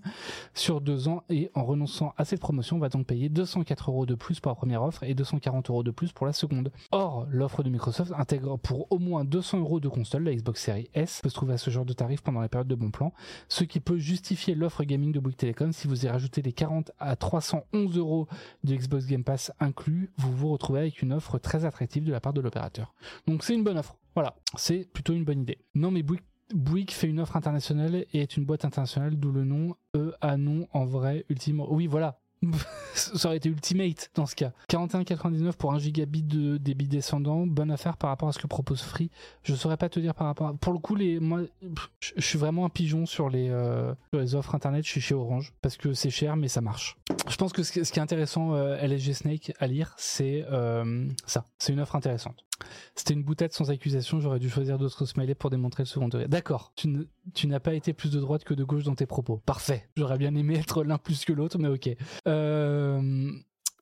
[0.63, 4.15] sur deux ans et en renonçant à cette promotion, on va donc payer 204€ de
[4.15, 6.71] plus pour la première offre et 240€ de plus pour la seconde.
[6.93, 11.19] Or, l'offre de Microsoft intègre pour au moins 200€ de console la Xbox Series S
[11.21, 13.11] peut se trouver à ce genre de tarif pendant la période de bon plan,
[13.49, 15.73] ce qui peut justifier l'offre gaming de Bouygues Telecom.
[15.73, 18.29] Si vous y rajoutez les 40 à 311 euros
[18.63, 22.21] de Xbox Game Pass inclus, vous vous retrouvez avec une offre très attractive de la
[22.21, 22.93] part de l'opérateur.
[23.27, 23.97] Donc c'est une bonne offre.
[24.15, 25.57] Voilà, c'est plutôt une bonne idée.
[25.75, 26.23] Non mais Bouygues
[26.89, 30.67] fait une offre internationale et est une boîte internationale, d'où le nom E A non
[30.73, 31.61] en vrai ultime.
[31.69, 32.19] Oui, voilà,
[32.93, 34.51] ça aurait été ultimate dans ce cas.
[34.69, 38.81] 41,99 pour un gigabit de débit descendant, bonne affaire par rapport à ce que propose
[38.81, 39.09] Free.
[39.43, 40.53] Je saurais pas te dire par rapport à...
[40.53, 41.19] Pour le coup, les...
[41.19, 41.41] moi,
[41.99, 44.85] je suis vraiment un pigeon sur les, euh, les offres internet.
[44.85, 46.97] Je suis chez Orange parce que c'est cher, mais ça marche.
[47.27, 51.45] Je pense que ce qui est intéressant, euh, LSG Snake à lire, c'est euh, ça.
[51.57, 52.43] C'est une offre intéressante.
[52.95, 56.27] C'était une boutade sans accusation, j'aurais dû choisir d'autres smileys pour démontrer le second degré.
[56.27, 59.41] D'accord, tu, n'as pas été plus de droite que de gauche dans tes propos.
[59.45, 59.87] Parfait.
[59.95, 61.89] J'aurais bien aimé être l'un plus que l'autre, mais ok.
[62.27, 63.31] Euh,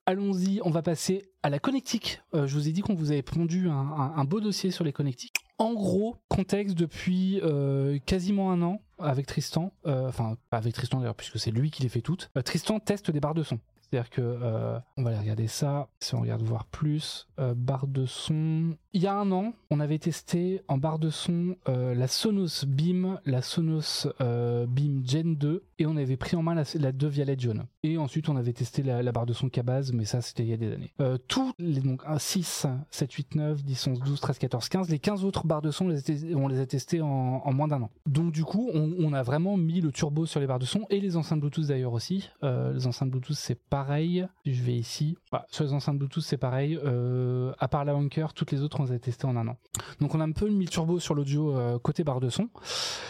[0.06, 2.22] allons-y, on va passer à la connectique.
[2.34, 5.36] Euh, je vous ai dit qu'on vous avait pondu un, beau dossier sur les connectiques.
[5.58, 11.16] En gros, contexte depuis euh, quasiment un an avec Tristan, enfin pas avec Tristan d'ailleurs
[11.16, 12.32] puisque c'est lui qui les fait toutes.
[12.46, 13.60] Tristan teste des barres de son.
[13.92, 15.90] C'est-à-dire que euh, on va aller regarder ça.
[16.00, 18.76] Si on regarde voir plus, euh, barre de son.
[18.94, 22.66] Il y a un an, on avait testé en barre de son euh, la Sonos
[22.66, 26.92] Beam, la Sonos euh, Beam Gen 2, et on avait pris en main la, la
[26.92, 27.66] 2 Violet jaune.
[27.84, 30.54] Et ensuite, on avait testé la, barre de son Cabaz, mais ça, c'était il y
[30.54, 30.94] a des années.
[31.28, 35.00] Tous les donc 1, 6, 7, 8, 9, 10, 11, 12, 13, 14, 15, les
[35.00, 35.90] 15 autres barres de son,
[36.36, 37.90] on les a testés en, moins d'un an.
[38.06, 41.00] Donc du coup, on, a vraiment mis le turbo sur les barres de son et
[41.00, 42.30] les enceintes Bluetooth d'ailleurs aussi.
[42.44, 44.28] Les enceintes Bluetooth, c'est pareil.
[44.46, 45.18] Je vais ici.
[45.50, 46.78] Sur les enceintes Bluetooth, c'est pareil.
[46.84, 49.58] Euh, à part la Anker, toutes les autres, on les a testées en un an.
[50.00, 52.50] Donc on a un peu le turbo sur l'audio euh, côté barre de son.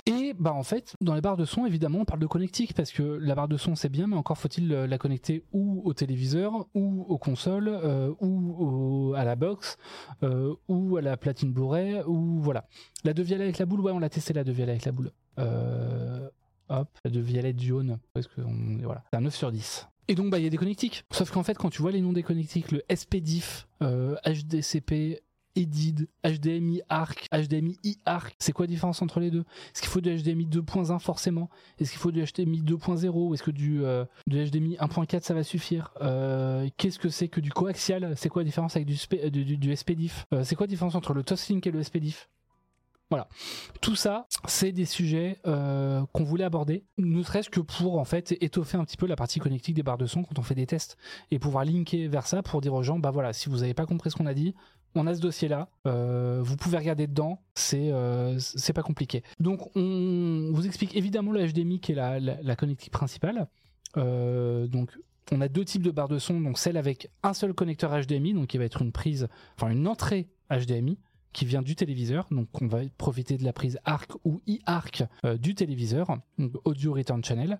[0.05, 2.91] Et bah en fait, dans les barres de son, évidemment, on parle de connectique parce
[2.91, 5.93] que la barre de son c'est bien, mais encore faut-il euh, la connecter ou au
[5.93, 7.69] téléviseur, ou aux consoles,
[8.21, 9.77] ou à la box,
[10.67, 12.65] ou à la platine Blu-ray, ou voilà.
[13.03, 14.91] La de Vialet avec la boule, ouais, on l'a testé la de Vialet avec la
[14.91, 15.11] boule.
[15.39, 16.29] Euh,
[16.69, 19.87] hop, de Vialet jaune, parce que on- voilà, c'est un 9 sur 10.
[20.07, 21.03] Et donc bah il y a des connectiques.
[21.11, 25.21] Sauf qu'en fait quand tu vois les noms des connectiques, le SPDIF, euh, HDCP,
[25.55, 29.43] EDID, HDMI ARC, HDMI iARC, c'est quoi la différence entre les deux?
[29.73, 31.49] Est-ce qu'il faut du HDMI 2.1 forcément?
[31.77, 35.43] Est-ce qu'il faut du HDMI 2.0 ou est-ce que du, euh, HDMI 1.4 ça va
[35.43, 35.91] suffire?
[36.01, 38.13] Euh, Qu'est-ce que c'est que du coaxial?
[38.15, 40.95] C'est quoi la différence avec du, sp- euh, du, SPDIF Euh, C'est quoi la différence
[40.95, 42.29] entre le Toslink et le SPDIF
[43.11, 43.27] voilà.
[43.81, 48.37] Tout ça, c'est des sujets euh, qu'on voulait aborder, ne serait-ce que pour en fait
[48.41, 50.65] étoffer un petit peu la partie connectique des barres de son quand on fait des
[50.65, 50.97] tests
[51.29, 53.85] et pouvoir linker vers ça pour dire aux gens, bah voilà, si vous n'avez pas
[53.85, 54.55] compris ce qu'on a dit,
[54.95, 59.23] on a ce dossier-là, euh, vous pouvez regarder dedans, c'est euh, c'est pas compliqué.
[59.41, 63.49] Donc on vous explique évidemment le HDMI qui est la, la, connectique principale.
[63.97, 64.97] Donc
[65.33, 68.33] on a deux types de barres de son, donc celle avec un seul connecteur HDMI,
[68.33, 70.97] donc qui va être une prise, enfin une entrée HDMI
[71.33, 75.37] qui vient du téléviseur, donc on va profiter de la prise ARC ou e-ARC euh,
[75.37, 77.59] du téléviseur, donc Audio Return Channel,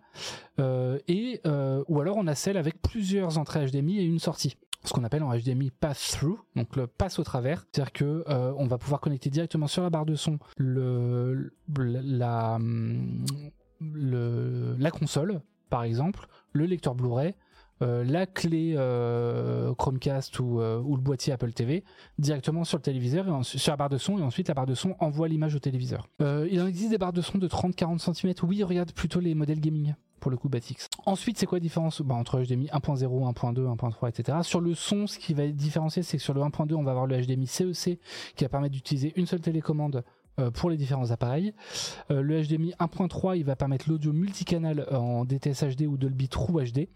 [0.60, 4.58] Euh, et euh, ou alors on a celle avec plusieurs entrées HDMI et une sortie.
[4.84, 8.66] Ce qu'on appelle en HDMI pass-through, donc le passe au travers, c'est-à-dire que euh, on
[8.66, 11.52] va pouvoir connecter directement sur la barre de son hum,
[14.80, 17.36] la console, par exemple, le lecteur Blu-ray,
[17.82, 21.84] la clé euh, Chromecast ou, euh, ou le boîtier Apple TV
[22.20, 24.76] directement sur le téléviseur et sur la barre de son et ensuite la barre de
[24.76, 26.08] son envoie l'image au téléviseur.
[26.22, 28.34] Euh, il en existe des barres de son de 30-40 cm.
[28.44, 30.88] Oui, regarde plutôt les modèles gaming pour le coup Batix.
[31.06, 32.02] Ensuite, c'est quoi la différence?
[32.02, 34.38] Bah, entre HDMI 1.0, 1.2, 1.3, etc.
[34.44, 35.58] Sur le son, ce qui va être
[35.90, 38.00] c'est que sur le 1.2, on va avoir le HDMI CEC
[38.36, 40.02] qui va permettre d'utiliser une seule télécommande euh,
[40.54, 41.54] pour les différents appareils.
[42.10, 46.30] Euh, le HDMI 1.3, il va permettre l'audio multicanal euh, en DTS HD ou Dolby
[46.30, 46.90] True HD.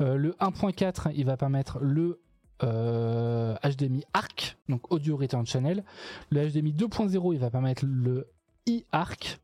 [0.00, 2.20] Euh, le 1.4, il va permettre le
[2.62, 5.84] euh, HDMI ARC, donc Audio Return Channel.
[6.30, 8.28] Le HDMI 2.0, il va permettre le
[8.68, 9.40] e-ARC.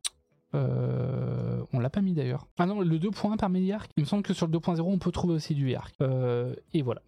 [0.55, 2.47] Euh, on l'a pas mis d'ailleurs.
[2.59, 3.91] Ah non, le 2.1 permet l'e-ARC.
[3.97, 5.95] Il me semble que sur le 2.0, on peut trouver aussi du e-ARC.
[6.01, 7.03] Euh, et voilà.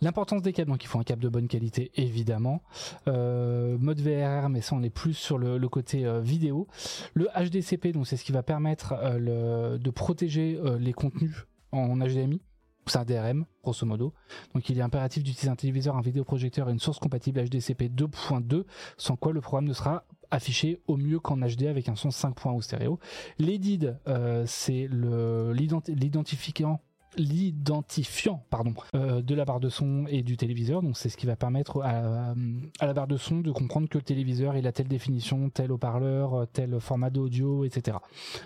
[0.00, 2.62] L'importance des câbles, donc il faut un câble de bonne qualité, évidemment.
[3.06, 6.66] Euh, mode VRR, mais ça on est plus sur le, côté vidéo.
[7.14, 12.40] Le HDCP, donc c'est ce qui va permettre de protéger les contenus en HDMI.
[12.86, 14.14] C'est un DRM, grosso modo.
[14.54, 18.64] Donc il est impératif d'utiliser un téléviseur, un vidéoprojecteur et une source compatible HDCP 2.2,
[18.96, 22.54] sans quoi le programme ne sera affiché au mieux qu'en HD avec un son 5.1
[22.54, 22.98] ou stéréo.
[23.38, 26.80] L'EDID, euh, c'est l'identifiant
[27.16, 30.82] l'identifiant pardon euh, de la barre de son et du téléviseur.
[30.82, 32.34] Donc c'est ce qui va permettre à,
[32.78, 35.72] à la barre de son de comprendre que le téléviseur il a telle définition tel
[35.72, 37.96] haut-parleur tel format d'audio etc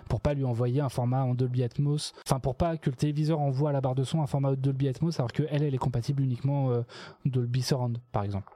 [0.09, 2.15] pour pas lui envoyer un format en Dolby Atmos.
[2.27, 4.89] Enfin pour pas que le téléviseur envoie à la barre de son un format Dolby
[4.89, 6.83] Atmos alors que elle elle est compatible uniquement euh,
[7.27, 8.53] Dolby Surround par exemple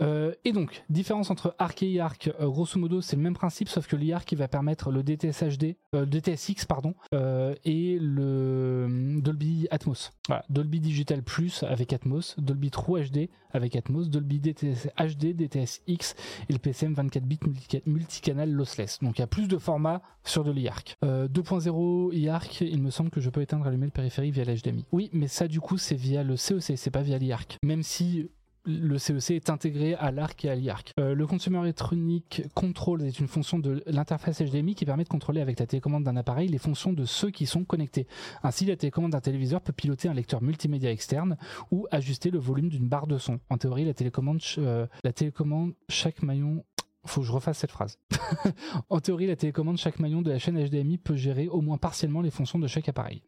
[0.00, 3.68] euh, et donc, différence entre ARC et IARC, euh, grosso modo, c'est le même principe,
[3.68, 9.66] sauf que l'IARC va permettre le DTS HD, euh, DTSX, pardon, euh, et le Dolby
[9.70, 10.12] Atmos.
[10.28, 16.14] Voilà, Dolby Digital Plus avec Atmos, Dolby True HD avec Atmos, Dolby DTS HD, DTSX
[16.48, 18.98] et le PCM 24 bits multica- multicanal lossless.
[19.02, 20.96] Donc il y a plus de formats sur de l'IARC.
[21.04, 24.44] Euh, 2.0 IARC, il me semble que je peux éteindre et allumer le périphérique via
[24.44, 24.84] l'HDMI.
[24.92, 27.56] Oui, mais ça du coup c'est via le CEC, c'est pas via l'IARC.
[27.64, 28.28] Même si
[28.64, 30.92] le CEC est intégré à l'ARC et à l'IARC.
[30.98, 35.40] Euh, le Consumer Electronic Control est une fonction de l'interface HDMI qui permet de contrôler
[35.40, 38.06] avec la télécommande d'un appareil les fonctions de ceux qui sont connectés.
[38.42, 41.36] Ainsi, la télécommande d'un téléviseur peut piloter un lecteur multimédia externe
[41.70, 43.40] ou ajuster le volume d'une barre de son.
[43.48, 46.64] En théorie, la télécommande, euh, la télécommande chaque maillon
[47.06, 47.98] faut que je refasse cette phrase.
[48.90, 52.20] en théorie, la télécommande chaque maillon de la chaîne HDMI peut gérer au moins partiellement
[52.20, 53.22] les fonctions de chaque appareil.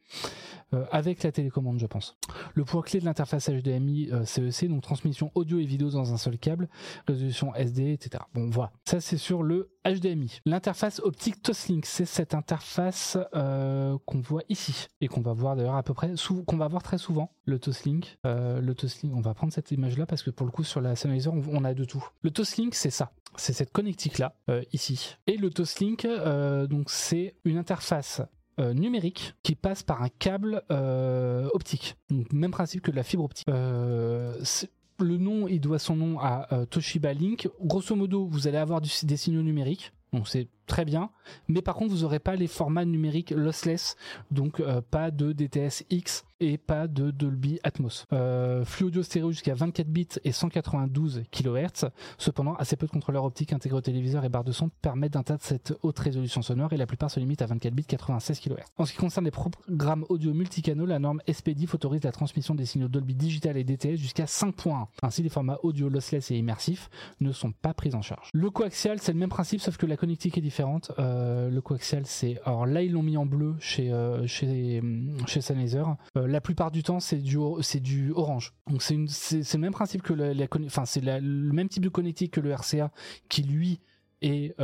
[0.75, 2.17] Euh, avec la télécommande, je pense.
[2.55, 6.17] Le point clé de l'interface HDMI euh, CEC, donc transmission audio et vidéo dans un
[6.17, 6.69] seul câble,
[7.07, 8.25] résolution SD, etc.
[8.35, 8.73] Bon, voilà.
[8.85, 10.41] Ça, c'est sur le HDMI.
[10.47, 15.77] L'interface optique Toslink, c'est cette interface euh, qu'on voit ici et qu'on va voir d'ailleurs
[15.77, 16.13] à peu près,
[16.47, 17.33] qu'on va voir très souvent.
[17.45, 20.81] Le Toslink, le Toslink, on va prendre cette image-là parce que pour le coup sur
[20.81, 22.07] la Sennheiser, on, on a de tout.
[22.23, 24.37] Le Toslink, c'est ça, c'est cette connectique là
[24.73, 25.17] ici.
[25.27, 26.07] Et le Toslink,
[26.69, 28.23] donc c'est une interface
[28.59, 31.97] euh, numérique qui passe par un câble euh, optique.
[32.11, 33.47] Donc, même principe que de la fibre optique.
[33.49, 34.35] Euh,
[35.01, 37.49] le nom, il doit son nom à Toshiba Link.
[37.61, 39.93] Grosso modo, vous allez avoir des signaux numériques.
[40.13, 41.11] Donc c'est très bien,
[41.49, 43.97] mais par contre vous n'aurez pas les formats numériques lossless,
[44.31, 48.07] donc euh, pas de DTS X et pas de Dolby Atmos.
[48.13, 51.91] Euh, flux audio stéréo jusqu'à 24 bits et 192 kHz.
[52.19, 55.41] Cependant, assez peu de contrôleurs optiques intégrés au téléviseur et barres de son permettent d'atteindre
[55.43, 58.55] cette haute résolution sonore et la plupart se limitent à 24 bits 96 kHz.
[58.77, 62.67] En ce qui concerne les programmes audio multicanaux, la norme SPDIF autorise la transmission des
[62.67, 64.87] signaux Dolby Digital et DTS jusqu'à 5.1.
[65.03, 68.31] Ainsi, les formats audio lossless et immersifs ne sont pas pris en charge.
[68.33, 70.52] Le coaxial, c'est le même principe, sauf que la connectique est différente.
[70.99, 74.81] Euh, le coaxial, c'est alors là ils l'ont mis en bleu chez euh, chez
[75.27, 75.83] chez Sennheiser.
[76.17, 78.53] Euh, la plupart du temps, c'est du c'est du orange.
[78.69, 80.33] Donc c'est une c'est le même principe que la,
[80.67, 82.91] enfin c'est la- le même type de connectique que le RCA
[83.29, 83.81] qui lui
[84.21, 84.55] est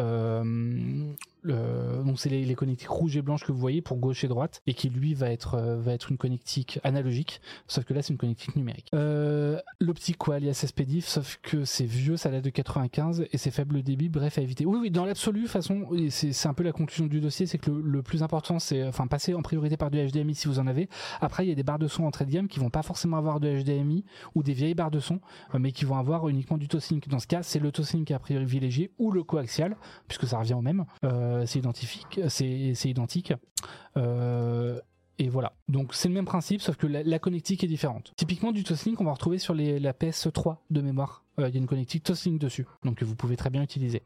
[1.44, 4.62] donc c'est les, les connectiques rouges et blanches que vous voyez pour gauche et droite
[4.66, 8.12] et qui lui va être euh, va être une connectique analogique sauf que là c'est
[8.12, 8.88] une connectique numérique.
[8.94, 13.50] Euh, l'optique quoi alias SPDIF sauf que c'est vieux ça date de 95 et c'est
[13.50, 14.66] faible débit bref à éviter.
[14.66, 18.02] Oui oui dans l'absolu façon c'est un peu la conclusion du dossier c'est que le,
[18.02, 20.88] plus important c'est enfin passer en priorité par du HDMI si vous en avez.
[21.20, 23.16] Après il y a des barres de son entrée de gamme qui vont pas forcément
[23.16, 25.20] avoir de HDMI ou des vieilles barres de son
[25.54, 28.18] euh, mais qui vont avoir uniquement du Toslink dans ce cas c'est le Toslink à
[28.18, 30.84] privilégier ou le coaxial puisque ça revient au même.
[31.04, 33.32] Euh, c'est identique c'est c'est identique
[33.96, 34.78] euh,
[35.18, 35.52] et voilà.
[35.68, 38.12] Donc c'est le même principe, sauf que la, connectique est différente.
[38.16, 41.24] Typiquement du Toslink, on va retrouver sur la PS3 de mémoire.
[41.40, 44.02] Euh, Il y a une connectique Toslink dessus, donc que vous pouvez très bien utiliser.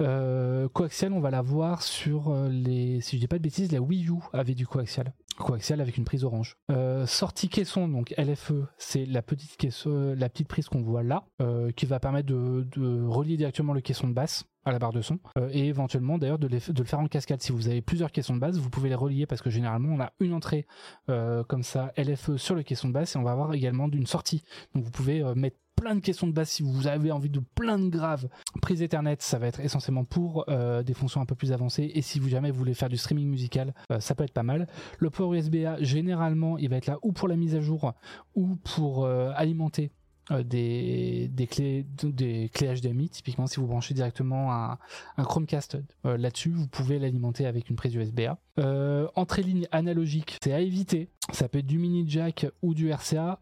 [0.00, 3.72] Euh, coaxial, on va la voir sur euh, les, si je dis pas de bêtises,
[3.72, 5.12] la Wii U avait du coaxial.
[5.38, 6.56] Coaxial avec une prise orange.
[6.70, 11.24] Euh, sortie caisson, donc LFE, c'est la petite caisson, la petite prise qu'on voit là,
[11.42, 14.92] euh, qui va permettre de, de relier directement le caisson de basse à la barre
[14.92, 17.42] de son euh, et éventuellement d'ailleurs de, de le faire en cascade.
[17.42, 20.00] Si vous avez plusieurs caissons de base vous pouvez les relier parce que généralement on
[20.00, 20.66] a une entrée
[21.08, 24.06] euh, comme ça LFE sur le caisson de basse et on va avoir également d'une
[24.06, 24.42] sortie.
[24.74, 27.40] Donc vous pouvez euh, mettre plein de caissons de basse si vous avez envie de
[27.40, 28.28] plein de graves.
[28.62, 32.20] Prise Ethernet ça va être essentiellement pour des fonctions un peu plus avancées et si
[32.20, 34.68] vous jamais voulez faire du streaming musical ça peut être pas mal.
[34.98, 37.92] Le port USB-A généralement il va être là ou pour la mise à jour
[38.36, 39.90] ou pour alimenter
[40.30, 44.78] euh, des, clés des clés HDMI typiquement si vous branchez directement un,
[45.18, 50.38] un Chromecast euh, là-dessus vous pouvez l'alimenter avec une prise USB-A euh, entrée ligne analogique
[50.42, 51.10] c'est à éviter.
[51.32, 53.40] Ça peut être du mini jack ou du RCA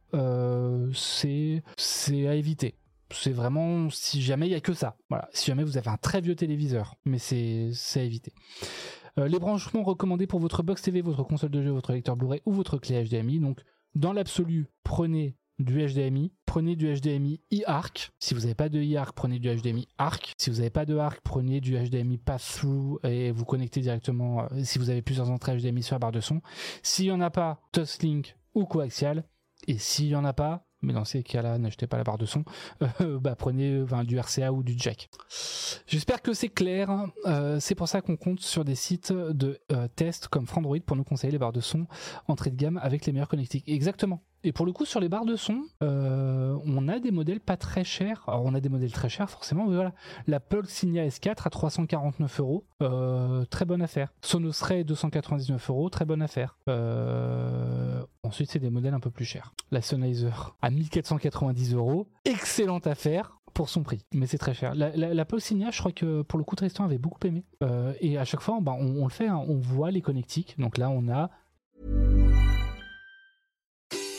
[0.92, 2.74] c'est c'est à éviter.
[3.10, 4.96] C'est vraiment si jamais il y a que ça.
[5.08, 5.28] Voilà.
[5.32, 8.32] Si jamais vous avez un très vieux téléviseur mais c'est c'est à éviter.
[9.18, 12.52] Les branchements recommandés pour votre box TV, votre console de jeu, votre lecteur Blu-ray ou
[12.52, 13.40] votre clé HDMI.
[13.40, 13.60] Donc,
[13.94, 18.10] dans l'absolu, prenez du HDMI, prenez du HDMI e-ARC.
[18.18, 20.32] Si vous n'avez pas de e-ARC, prenez du HDMI ARC.
[20.38, 24.42] Si vous n'avez pas de ARC, prenez du HDMI pass-through et vous connectez directement.
[24.52, 26.40] euh, si vous avez plusieurs entrées HDMI sur la barre de son.
[26.82, 29.24] S'il n'y en a pas, Toslink ou coaxial.
[29.68, 32.26] Et s'il n'y en a pas, mais dans ces cas-là, n'achetez pas la barre de
[32.26, 32.44] son,
[33.00, 35.08] euh, bah, prenez enfin, du RCA ou du jack.
[35.86, 37.06] J'espère que c'est clair.
[37.26, 40.96] Euh, c'est pour ça qu'on compte sur des sites de euh, tests comme Frandroid pour
[40.96, 41.86] nous conseiller les barres de son
[42.26, 43.68] entrée de gamme avec les meilleures connectiques.
[43.68, 44.22] Exactement.
[44.44, 47.56] Et pour le coup, sur les barres de son, euh, on a des modèles pas
[47.56, 48.24] très chers.
[48.26, 49.92] Alors, on a des modèles très chers, forcément, mais voilà.
[50.26, 54.12] La Pulse Signia S4 à 349 euros, euh, très bonne affaire.
[54.20, 56.56] Sonos Ray 299 euros, très bonne affaire.
[58.24, 59.52] Ensuite, c'est des modèles un peu plus chers.
[59.70, 64.74] La Sennheiser à 1490 euros, excellente affaire pour son prix, mais c'est très cher.
[64.74, 67.44] La, la, la Signia, je crois que pour le coup, Tristan avait beaucoup aimé.
[67.62, 70.54] Euh, et à chaque fois, bah, on, on le fait, hein, on voit les connectiques.
[70.58, 71.30] Donc là, on a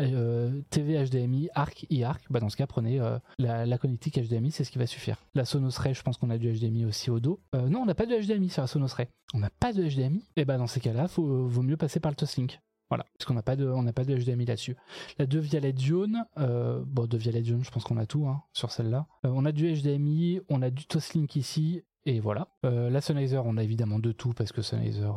[0.00, 4.64] Euh, TV HDMI, ARC, e-ARC, bah dans ce cas prenez euh, la, connectique HDMI, c'est
[4.64, 5.16] ce qui va suffire.
[5.34, 7.40] La Sonos Ray, je pense qu'on a du HDMI aussi au dos.
[7.54, 9.08] Euh, non, on n'a pas de HDMI sur la Sonos Ray.
[9.34, 12.10] On n'a pas de HDMI Et bah dans ces cas-là, faut vaut mieux passer par
[12.10, 12.60] le Toslink.
[12.88, 14.76] Voilà, parce qu'on n'a pas de, pas de HDMI là-dessus.
[15.18, 18.42] La 2 via Dione, euh, bon 2 via Dione, je pense qu'on a tout hein,
[18.52, 19.06] sur celle-là.
[19.22, 22.48] On a du HDMI, on a du Toslink ici, et voilà.
[22.64, 25.12] La Sennheiser, on a évidemment de tout parce que Sennheiser,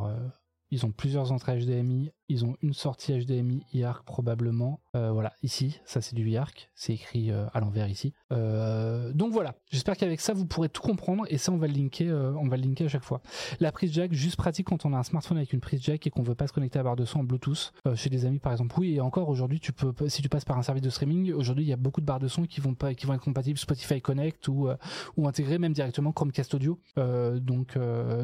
[0.74, 4.80] ils ont plusieurs entrées HDMI, ils ont une sortie HDMI IARC probablement.
[4.96, 8.14] Euh, voilà, ici, ça c'est du IARC, c'est écrit euh, à l'envers ici.
[8.32, 11.74] Euh, donc voilà, j'espère qu'avec ça vous pourrez tout comprendre et ça on va le
[11.74, 13.22] linker, on va le linker à chaque fois.
[13.60, 16.10] La prise jack, juste pratique quand on a un smartphone avec une prise jack et
[16.10, 17.74] qu'on veut pas se connecter à la barre de son en Bluetooth.
[17.96, 20.58] Chez des amis par exemple, oui et encore aujourd'hui tu peux, si tu passes par
[20.58, 22.74] un service de streaming, aujourd'hui il y a beaucoup de barres de son qui vont
[22.76, 24.70] pas, qui vont être compatibles Spotify Connect ou
[25.18, 26.80] ou intégrées même directement Chromecast Audio.
[26.98, 27.78] Donc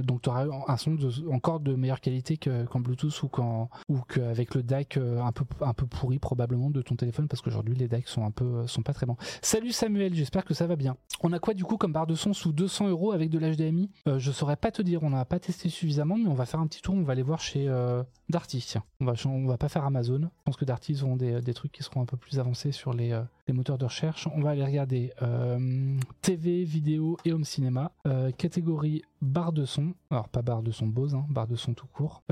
[0.03, 0.97] donc tu auras un son
[1.31, 5.31] encore de meilleure qualité que- qu'en Bluetooth ou qu'en ou qu'avec le DAC euh, un
[5.31, 8.45] peu un peu pourri probablement de ton téléphone parce qu'aujourd'hui les DAC sont un peu
[8.45, 9.17] euh, sont pas très bons.
[9.41, 10.95] Salut Samuel, j'espère que ça va bien.
[11.21, 13.89] On a quoi du coup comme barre de son sous 200 euros avec de l'HDMI?
[14.07, 16.59] Euh, Je saurais pas te dire, on n'a pas testé suffisamment, mais on va faire
[16.59, 18.63] un petit tour, on va aller voir chez euh, Darty.
[18.65, 20.21] Tiens, on va on va pas faire Amazon.
[20.21, 22.71] Je pense que Darty ils auront des, des trucs qui seront un peu plus avancés
[22.71, 24.27] sur les, les moteurs de recherche.
[24.35, 25.11] On va aller regarder
[26.21, 27.91] TV, vidéo et home cinéma.
[28.37, 29.93] Catégorie barre de son.
[30.11, 32.23] Alors pas barre de son Bose, hein, barre de son tout court.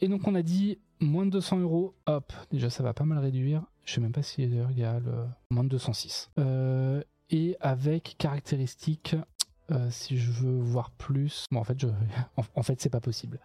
[0.00, 1.94] Et donc on a dit moins de 200 euros.
[2.06, 3.62] Hop, déjà ça va pas mal réduire.
[3.84, 5.12] Je sais même pas si il y a le
[5.50, 6.30] moins de 206.
[6.38, 9.16] Euh, et avec caractéristiques.
[9.70, 11.88] euh, si je veux voir plus, bon en fait je,
[12.56, 13.40] en, fait c'est pas possible.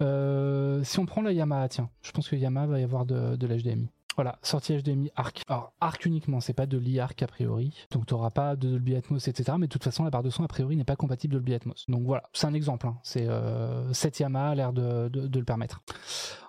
[0.00, 3.36] Euh, si on prend la Yamaha, tiens, je pense que Yamaha va y avoir de,
[3.46, 3.88] l'HDMI.
[4.16, 5.40] Voilà, sortie HDMI ARC.
[5.48, 7.72] Alors, ARC uniquement, c'est pas de l'IARC a priori.
[7.92, 9.56] Donc, tu n'auras pas de Dolby Atmos, etc.
[9.58, 11.86] Mais de toute façon, la barre de son a priori n'est pas compatible Dolby Atmos.
[11.88, 12.86] Donc voilà, c'est un exemple.
[12.86, 12.98] hein.
[13.02, 15.80] C'est euh, cette Yamaha a l'air de- de le permettre.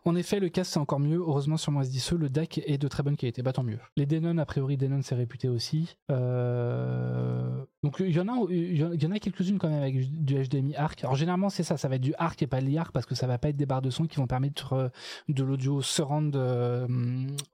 [0.06, 1.18] En effet, le casque c'est encore mieux.
[1.18, 3.41] Heureusement, sur mon S10e, le DAC est de très bonne qualité.
[3.41, 3.80] Bah tant mieux.
[3.95, 5.95] Les Denon, a priori, Denon c'est réputé aussi.
[6.12, 11.04] Euh, Donc il y en a, quelques-unes quand même avec du HDMI ARC.
[11.04, 13.16] Alors généralement c'est ça, ça va être du ARC et pas de l'IARC parce que
[13.16, 14.89] ça va pas être des barres de son qui vont permettre euh,
[15.30, 16.86] de l'audio surround euh,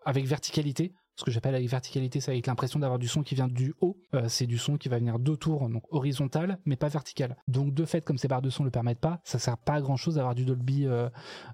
[0.06, 0.94] avec verticalité.
[1.20, 3.98] Ce que j'appelle avec verticalité, c'est avec l'impression d'avoir du son qui vient du haut.
[4.14, 7.36] Euh, c'est du son qui va venir d'autour, donc horizontal, mais pas vertical.
[7.50, 9.82] Donc de fait, comme ces barres de son le permettent pas, ça sert pas à
[9.82, 11.10] grand chose d'avoir du Dolby euh,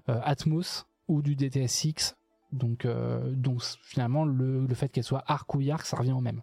[0.08, 2.14] euh, Atmos ou du DTSX.
[2.52, 2.86] Donc,
[3.32, 6.42] donc finalement, le, fait qu'elle soit ARC ou IARC, ça revient au même.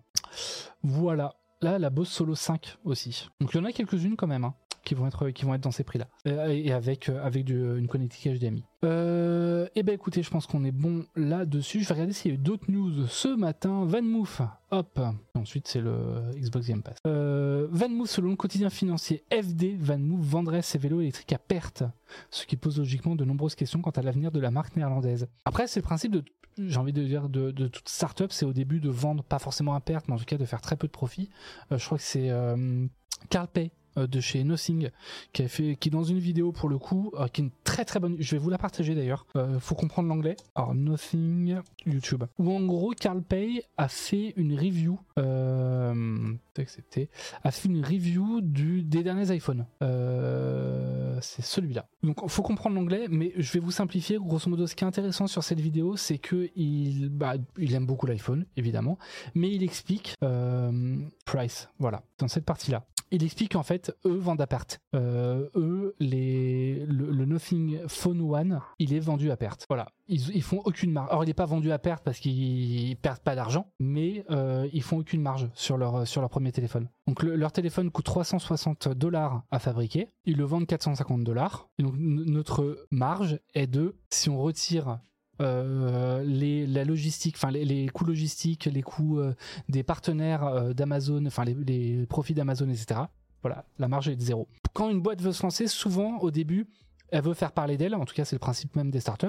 [0.84, 1.36] Voilà.
[1.64, 3.30] Là, la Bose Solo 5 aussi.
[3.39, 4.43] Donc il y en a quelques-unes quand même.
[4.43, 4.53] hein,
[4.84, 7.78] qui vont être qui vont être dans ces prix-là Euh, et avec euh, avec du-
[7.80, 8.66] une connectique HDMI.
[8.84, 11.80] Euh, et ben écoutez, je pense qu'on est bon là-dessus.
[11.82, 13.86] Je vais regarder s'il y a eu d'autres news ce matin.
[13.86, 14.41] VanMoof,
[14.72, 14.99] hop.
[15.36, 15.95] Ensuite c'est le
[16.36, 16.97] Xbox Game Pass.
[17.07, 21.84] Euh, VanMoof, selon le quotidien financier FD, VanMoof vendrait ses vélos électriques à perte,
[22.30, 25.28] ce qui pose logiquement de nombreuses questions quant à l'avenir de la marque néerlandaise.
[25.45, 26.26] Après, c'est le principe de
[26.58, 29.82] j'ai envie de dire de, toute startup, c'est au début de vendre pas forcément à
[29.82, 31.30] perte, mais en tout cas de faire très peu de profit.
[31.72, 32.86] Euh, je crois que c'est euh,
[33.30, 33.47] Carl
[33.96, 34.89] de chez Nothing
[35.32, 37.86] qui a fait qui dans une vidéo pour le coup euh, qui est une très
[37.86, 39.26] très bonne je vais vous la partager d'ailleurs.
[39.36, 40.36] Euh, faut comprendre l'anglais.
[40.56, 42.24] Alors Nothing YouTube.
[42.39, 47.10] Où en gros Carl Pay a fait une review euh, accepté
[47.44, 49.66] a fait une review du des derniers iPhones.
[49.82, 51.88] Euh, c'est celui-là.
[52.04, 54.18] Donc faut comprendre l'anglais mais je vais vous simplifier.
[54.20, 57.86] Grosso modo ce qui est intéressant sur cette vidéo c'est que il bah, il aime
[57.86, 58.98] beaucoup l'iPhone évidemment
[59.36, 61.70] mais il explique euh, price.
[61.80, 62.04] Voilà.
[62.18, 67.26] Dans cette partie là il explique en fait eux vendent à perte Euh, eux le,
[67.26, 69.88] Nothing Phone One il est vendu à perte voilà.
[70.07, 71.09] Ils, font aucune marge.
[71.09, 74.84] Alors il n'est pas vendu à perte parce qu'ils perdent pas d'argent mais euh, ils
[74.84, 76.89] font aucune marge sur leur premier téléphone.
[77.07, 80.09] Donc le- leur téléphone coûte 360 dollars à fabriquer.
[80.26, 81.70] Ils le vendent 450 dollars.
[81.80, 84.99] Donc notre marge est de si on retire
[85.42, 89.34] euh, les, la logistique, enfin les, coûts logistiques, les coûts euh,
[89.68, 93.02] des partenaires euh, d'Amazon, enfin les, profits d'Amazon, etc.
[93.42, 94.48] Voilà, la marge est de zéro.
[94.74, 96.68] Quand une boîte veut se lancer, souvent au début,
[97.12, 99.28] elle veut faire parler d'elle, en tout cas c'est le principe même des startups,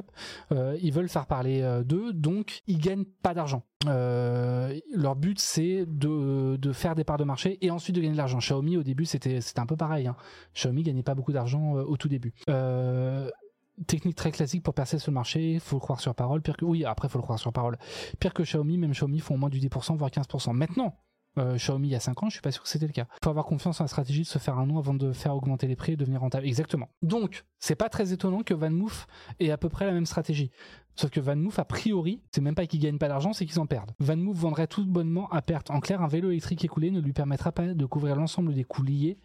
[0.51, 3.63] ils veulent faire parler d'eux, donc ils gagnent pas d'argent.
[3.85, 8.17] Leur but c'est de, de faire des parts de marché et ensuite de gagner de
[8.17, 8.39] l'argent.
[8.39, 10.07] Xiaomi au début c'était un peu pareil.
[10.07, 10.17] Hein.
[10.55, 12.33] Xiaomi gagnait pas beaucoup d'argent au tout début.
[13.89, 16.43] Technique très classique pour percer sur le marché, faut le croire sur parole.
[16.43, 17.77] Pire que oui, après faut le croire sur parole.
[18.20, 20.53] Pire que Xiaomi, même Xiaomi font moins du 10%, voire 15%.
[20.53, 20.97] Maintenant,
[21.37, 23.07] Euh, Xiaomi il y a 5 ans, je suis pas sûr que c'était le cas.
[23.20, 25.66] Faut avoir confiance en la stratégie de se faire un nom avant de faire augmenter
[25.66, 26.47] les prix et devenir rentable.
[26.47, 26.89] Exactement.
[27.03, 29.09] Donc, c'est pas très étonnant que VanMoof
[29.41, 30.53] ait à peu près la même stratégie.
[30.97, 33.66] Sauf que VanMoof, a priori, c'est même pas qu'ils gagnent pas d'argent, c'est qu'ils en
[33.66, 33.92] perdent.
[34.01, 35.70] VanMoof vendrait tout bonnement à perte.
[35.70, 38.82] En clair, un vélo électrique écoulé ne lui permettra pas de couvrir l'ensemble des coûts
[38.82, 39.18] liés,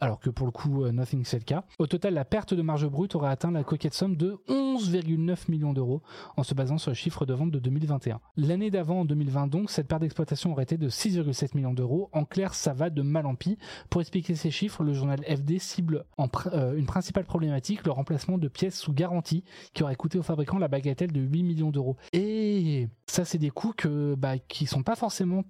[0.00, 1.64] alors que pour le coup, euh, Nothing c'est le cas.
[1.78, 5.72] Au total, la perte de marge brute aurait atteint la coquette somme de 11,9 millions
[5.72, 6.02] d'euros
[6.36, 8.20] en se basant sur le chiffre de vente de 2021.
[8.36, 12.08] L'année d'avant, en 2020 donc, cette perte d'exploitation aurait été de 6,7 millions d'euros.
[12.12, 13.58] En clair, ça va de mal en pis.
[13.90, 16.04] Pour expliquer ces chiffres, le journal FD cible
[16.52, 19.44] euh, une principale problématique, le remplacement de pièces sous garantie
[19.74, 21.96] qui aurait coûté aux fabricants la bagatelle de 8 millions d'euros.
[22.12, 25.44] Et ça, c'est des coûts que, bah, qui sont pas forcément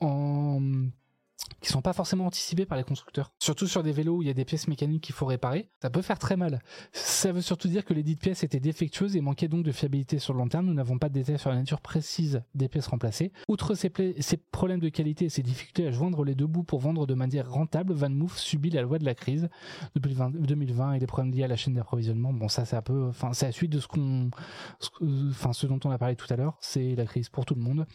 [0.00, 0.60] en
[1.60, 3.32] qui sont pas forcément anticipés par les constructeurs.
[3.38, 5.90] Surtout sur des vélos où il y a des pièces mécaniques qu'il faut réparer, ça
[5.90, 6.60] peut faire très mal.
[6.92, 10.18] Ça veut surtout dire que les dites pièces étaient défectueuses et manquaient donc de fiabilité
[10.18, 10.66] sur le long terme.
[10.66, 13.32] Nous n'avons pas de détails sur la nature précise des pièces remplacées.
[13.48, 13.90] Outre ces,
[14.52, 17.50] problèmes de qualité et ces difficultés à joindre les deux bouts pour vendre de manière
[17.50, 19.48] rentable, VanMoof subit la loi de la crise
[19.94, 22.32] depuis 2020 et les problèmes liés à la chaîne d'approvisionnement.
[22.32, 26.16] Bon, ça c'est un peu, enfin c'est la suite de ce dont on a parlé
[26.16, 26.56] tout à l'heure.
[26.60, 27.86] C'est la crise pour tout le monde.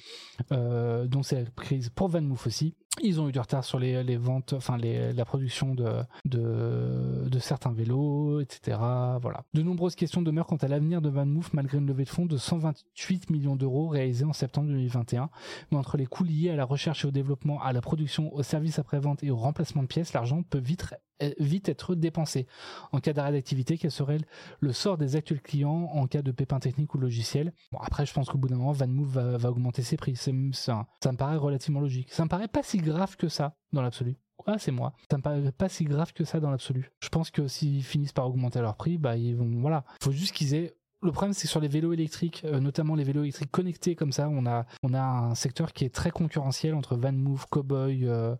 [0.51, 2.75] Euh, donc c'est la crise pour VanMoof aussi.
[3.01, 8.77] Ils ont eu du retard sur les, ventes, enfin la production de, certains vélos, etc.
[9.21, 9.45] Voilà.
[9.53, 12.37] De nombreuses questions demeurent quant à l'avenir de VanMoof malgré une levée de fonds de
[12.37, 15.29] 128 millions d'euros réalisée en septembre 2021.
[15.71, 18.43] Mais entre les coûts liés à la recherche et au développement, à la production, au
[18.43, 20.93] service après-vente et au remplacement de pièces, l'argent peut vite
[21.39, 22.47] vite être dépensé.
[22.91, 24.19] En cas d'arrêt d'activité, quel serait
[24.59, 27.53] le sort des actuels clients en cas de pépin technique ou logiciel?
[27.71, 30.15] Bon, après, je pense qu'au bout d'un moment, VanMoof va, va augmenter ses prix.
[30.15, 32.11] Ça me paraît relativement logique.
[32.11, 34.17] Ça me paraît pas si grave que ça, dans l'absolu.
[34.47, 34.93] Ah, c'est moi.
[35.11, 36.91] Ça me paraît pas si grave que ça dans l'absolu.
[37.01, 39.83] Je pense que s'ils finissent par augmenter leur prix, bah, ils vont, voilà.
[40.01, 43.23] Faut juste qu'ils aient le problème, c'est sur les vélos électriques, euh, notamment les vélos
[43.23, 46.97] électriques connectés comme ça, on a, on a un secteur qui est très concurrentiel entre
[46.97, 48.35] VanMoof, Cowboy euh,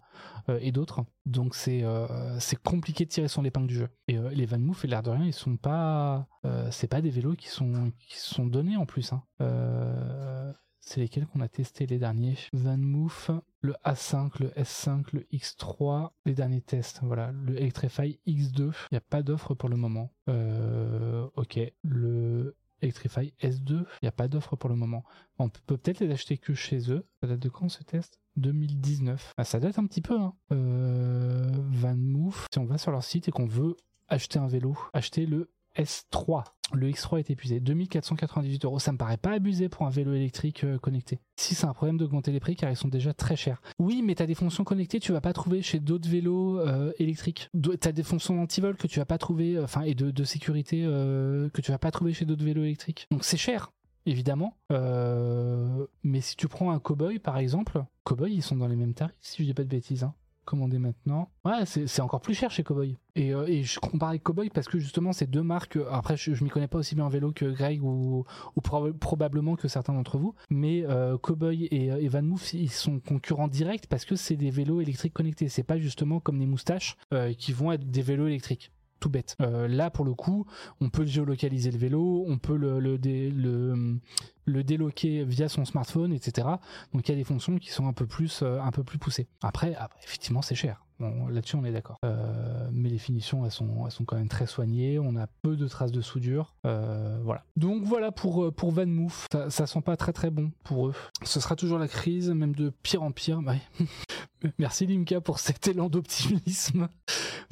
[0.50, 1.06] euh, et d'autres.
[1.26, 1.84] Donc c'est
[2.40, 3.90] c'est compliqué de tirer son épingle du jeu.
[4.08, 6.28] Et les VanMoof, et l'air de rien, ils sont pas,
[6.72, 9.14] c'est pas des vélos qui sont qui sont donnés en plus.
[9.14, 9.24] Hein.
[10.80, 12.38] C'est lesquels qu'on a testé les derniers?
[12.54, 17.00] VanMoof, le A5, le S5, le X3, les derniers tests.
[17.04, 20.12] Voilà, le Electrify X2, il n'y a pas d'offre pour le moment.
[20.30, 25.04] Euh, ok, le Electrify S2, il n'y a pas d'offre pour le moment.
[25.38, 27.06] On peut peut-être les acheter que chez eux.
[27.22, 28.20] Ça date de quand ce test?
[28.38, 29.34] 2019.
[29.38, 30.18] Ah, ça date un petit peu.
[30.18, 30.34] Hein.
[30.52, 33.76] Euh, VanMoof, si on va sur leur site et qu'on veut
[34.08, 36.44] acheter un vélo, acheter le S3.
[36.74, 37.60] Le X3 est épuisé.
[37.60, 38.80] 2498 euros.
[38.80, 41.20] Ça me paraît pas abusé pour un vélo électrique euh, connecté.
[41.36, 43.62] Si c'est un problème d'augmenter les prix car ils sont déjà très chers.
[43.80, 47.50] Oui, mais t'as des fonctions connectées tu vas pas trouver chez d'autres vélos euh, électriques.
[47.80, 51.62] T'as des fonctions anti-vol que tu vas pas trouver, euh, enfin, et de, sécurité que
[51.62, 53.08] tu vas pas trouver chez d'autres vélos électriques.
[53.10, 53.72] Donc c'est cher.
[54.06, 54.56] Évidemment,
[56.04, 59.16] mais si tu prends un cowboy par exemple, cowboy ils sont dans les mêmes tarifs
[59.22, 60.04] si je dis pas de bêtises.
[60.04, 60.14] Hein
[60.50, 61.30] commander maintenant.
[61.46, 62.98] Ouais, c'est encore plus cher chez Cowboy.
[63.16, 66.18] Et, euh, et je compare avec Cowboy parce que justement, ces deux marques, euh, après,
[66.18, 68.26] je, je m'y connais pas aussi bien en vélo que Greg ou,
[69.00, 73.48] probablement que certains d'entre vous, mais euh, Cowboy et, et Van Moof, ils sont concurrents
[73.48, 75.50] directs parce que c'est des vélos électriques connectés.
[75.50, 76.98] C'est pas justement comme des moustaches
[77.38, 79.36] qui vont être des vélos électriques tout bête.
[79.40, 80.46] là, pour le coup,
[80.82, 82.98] on peut géolocaliser le vélo, on peut le,
[84.64, 86.48] déloquer via son smartphone, etc.
[86.94, 88.98] Donc il y a des fonctions qui sont un peu plus, euh, un peu plus
[88.98, 89.28] poussées.
[89.42, 90.84] Après, effectivement, c'est cher.
[91.00, 91.98] Bon, là-dessus, on est d'accord.
[92.04, 95.00] Euh, mais les finitions, elles sont, quand même très soignées.
[95.00, 96.54] On a peu de traces de soudure.
[96.66, 97.46] Euh, voilà.
[97.56, 99.28] Donc voilà pour pour Van Moof.
[99.48, 100.94] Ça, sent pas très très bon pour eux.
[101.24, 103.40] Ce sera toujours la crise, même de pire en pire.
[104.58, 106.90] Merci Limka pour cet élan d'optimisme.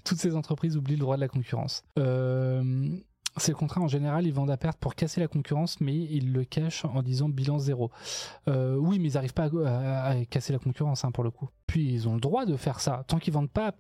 [0.03, 1.83] Toutes ces entreprises oublient le droit de la concurrence.
[1.99, 2.89] Euh,
[3.37, 6.31] c'est le contraire, en général, ils vendent à perte pour casser la concurrence, mais ils
[6.31, 7.91] le cachent en disant bilan zéro.
[8.47, 11.49] Euh, oui, mais ils n'arrivent pas à, casser la concurrence, hein, pour le coup.
[11.67, 13.75] Puis ils ont le droit de faire ça, tant qu'ils vendent pas...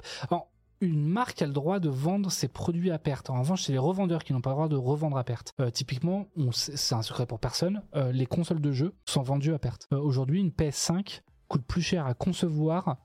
[0.79, 3.31] une marque a le droit de vendre ses produits à perte.
[3.31, 5.53] En revanche, c'est les revendeurs qui n'ont pas le droit de revendre à perte.
[5.59, 9.59] Euh, typiquement, c'est un secret pour personne, euh, les consoles de jeux sont vendues à
[9.59, 9.87] perte.
[9.91, 12.97] Aujourd'hui, une PS5 coûte plus cher à concevoir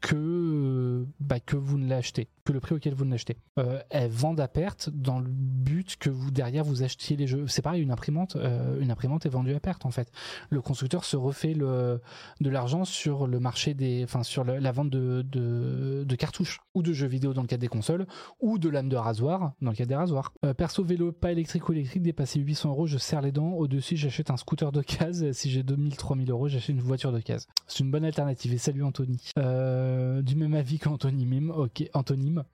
[0.00, 3.36] que bah, que vous ne l'achetez, que le prix auquel vous ne l'achetez.
[3.58, 7.46] Euh, elles vendent à perte dans le but que vous derrière vous achetiez les jeux.
[7.46, 10.10] C'est pareil, une imprimante, euh, une imprimante est vendue à perte en fait.
[10.50, 12.00] Le constructeur se refait le
[12.40, 16.82] de l'argent sur le marché des, enfin sur la vente de, de, de cartouches ou
[16.82, 18.06] de jeux vidéo dans le cadre des consoles
[18.40, 20.32] ou de lames de rasoir dans le cadre des rasoirs.
[20.44, 23.52] Euh, perso vélo pas électrique ou électrique dépassé 800 euros, je serre les dents.
[23.52, 25.30] Au dessus j'achète un scooter de case.
[25.32, 27.46] Si j'ai 2000 3000 euros, j'achète une voiture de case.
[27.66, 28.52] C'est une bonne alternative.
[28.52, 29.30] Et salut Anthony.
[29.38, 31.50] Euh, Euh, du même avis qu'Antonyme.
[31.50, 32.44] Ok, Antonyme.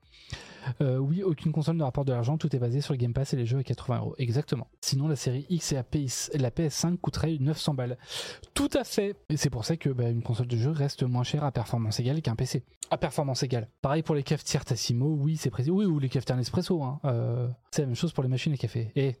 [0.81, 3.33] Euh, oui, aucune console ne rapporte de l'argent, tout est basé sur le Game Pass
[3.33, 4.15] et les jeux à 80 euros.
[4.17, 4.67] Exactement.
[4.81, 7.97] Sinon, la série X et la, PS, la PS5 coûterait 900 balles.
[8.53, 9.15] Tout à fait.
[9.29, 11.99] Et c'est pour ça que bah, une console de jeu reste moins chère à performance
[11.99, 12.63] égale qu'un PC.
[12.91, 13.69] À performance égale.
[13.81, 15.71] Pareil pour les cafetières Tassimo, oui, c'est précis.
[15.71, 16.83] Oui, ou les cafetières Nespresso.
[16.83, 16.99] Hein.
[17.05, 18.91] Euh, c'est la même chose pour les machines à café.
[18.95, 19.15] Et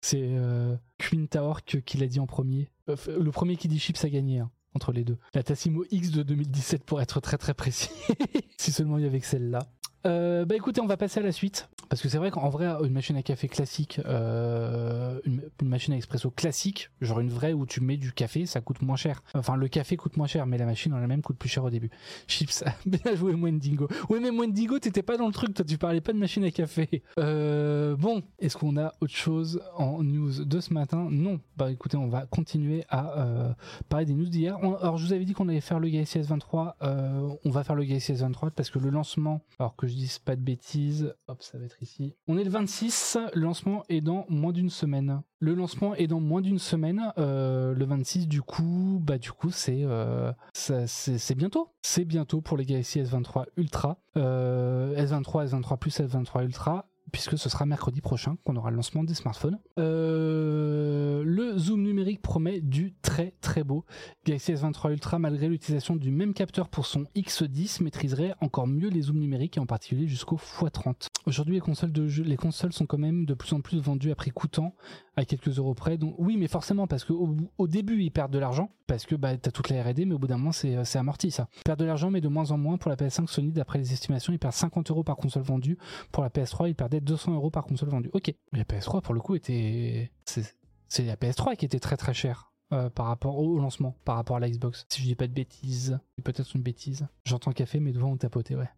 [0.00, 2.70] c'est euh, Quintaork qui l'a dit en premier.
[2.86, 4.40] Le premier qui dit chips a gagné.
[4.40, 5.18] Hein, entre les deux.
[5.34, 7.90] La Tassimo X de 2017 pour être très très précis.
[8.58, 9.60] si seulement il y avait que celle-là.
[10.06, 11.68] Euh, bah écoutez, on va passer à la suite.
[11.88, 15.96] Parce que c'est vrai qu'en vrai, une machine à café classique, euh, une, machine à
[15.96, 19.22] expresso classique, genre une vraie où tu mets du café, ça coûte moins cher.
[19.34, 21.70] Enfin, le café coûte moins cher, mais la machine en elle-même coûte plus cher au
[21.70, 21.90] début.
[22.28, 23.88] Chips, bien joué Wendigo.
[24.08, 26.50] Oui, mais Wendigo, t'étais pas dans le truc, toi, tu parlais pas de machine à
[26.50, 27.02] café.
[27.18, 31.08] Euh, bon, est-ce qu'on a autre chose en news de ce matin?
[31.10, 31.40] Non.
[31.56, 33.54] Bah écoutez, on va continuer à
[33.88, 34.56] parler des news d'hier.
[34.56, 36.72] Alors, je vous avais dit qu'on allait faire le S23.
[36.82, 40.36] Euh, on va faire le Galaxy S23 parce que le lancement, alors que je pas
[40.36, 42.14] de bêtises, hop, ça va être ici.
[42.26, 45.22] On est le 26, le lancement est dans moins d'une semaine.
[45.38, 47.12] Le lancement est dans moins d'une semaine.
[47.18, 51.70] Euh, le 26, du coup, bah du coup, c'est euh, c'est bientôt.
[51.82, 57.48] C'est bientôt pour les Galaxy S23 Ultra, euh, S23, S23 plus, S23 Ultra puisque ce
[57.48, 59.58] sera mercredi prochain qu'on aura le lancement des smartphones.
[59.78, 63.84] Euh, le zoom numérique promet du très très beau.
[64.24, 69.02] Galaxy S23 Ultra, malgré l'utilisation du même capteur pour son X10, maîtriserait encore mieux les
[69.02, 71.08] zooms numériques et en particulier jusqu'au x30.
[71.26, 74.10] Aujourd'hui, les consoles de jeu, les consoles sont quand même de plus en plus vendues
[74.10, 74.74] à prix coûtant,
[75.16, 75.98] à quelques euros près.
[75.98, 79.36] Donc oui, mais forcément parce qu'au au début ils perdent de l'argent parce que bah
[79.36, 81.48] t'as toute la R&D, mais au bout d'un moment c'est c'est amorti ça.
[81.58, 83.52] Ils perdent de l'argent, mais de moins en moins pour la PS5 Sony.
[83.52, 85.78] D'après les estimations, ils perdent 50 euros par console vendue.
[86.10, 88.10] Pour la PS3, ils perdaient 200 euros par console vendue.
[88.12, 92.52] Ok, la PS3 pour le coup était c'est la PS3 qui était très très chère.
[92.72, 94.86] Euh, par rapport au lancement, par rapport à la Xbox.
[94.88, 97.06] Si je dis pas de bêtises, peut-être une bêtise.
[97.26, 98.70] J'entends café, mais devant on tapoter, ouais.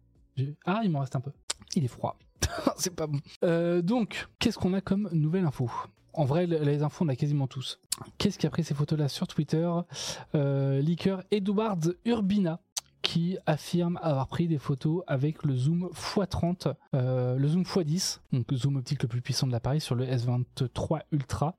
[0.65, 1.31] Ah, il m'en reste un peu.
[1.75, 2.17] Il est froid.
[2.77, 3.19] c'est pas bon.
[3.45, 5.71] Euh, donc, qu'est-ce qu'on a comme nouvelle info?
[6.17, 7.79] En vrai, les infos, on a quasiment tous.
[8.17, 9.69] Qu'est-ce qui a pris ces photos-là sur Twitter?
[10.33, 12.61] Euh, Leaker Edward Urbina
[13.01, 18.49] qui affirme avoir pris des photos avec le zoom x30, euh, le zoom x10, donc
[18.49, 21.55] le zoom optique le plus puissant de l'appareil sur le S23 Ultra.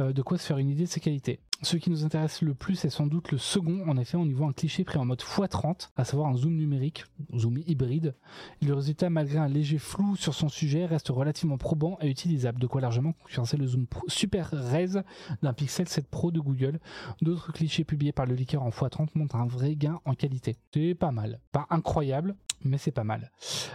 [0.00, 1.40] Euh, de quoi se faire une idée de ses qualités.
[1.62, 3.86] Ce qui nous intéresse le plus est sans doute le second.
[3.86, 6.56] En effet, on y voit un cliché pris en mode x30, à savoir un zoom
[6.56, 7.04] numérique,
[7.36, 8.14] zoom hybride.
[8.62, 12.66] Le résultat, malgré un léger flou sur son sujet, reste relativement probant et utilisable, de
[12.66, 15.02] quoi largement concurrencer le zoom super res
[15.42, 16.80] d'un Pixel 7 Pro de Google.
[17.20, 20.56] D'autres clichés publiés par le leaker en x30 montrent un vrai gain en qualité.
[20.72, 21.40] C'est pas mal.
[21.52, 23.30] Pas incroyable, mais c'est pas mal.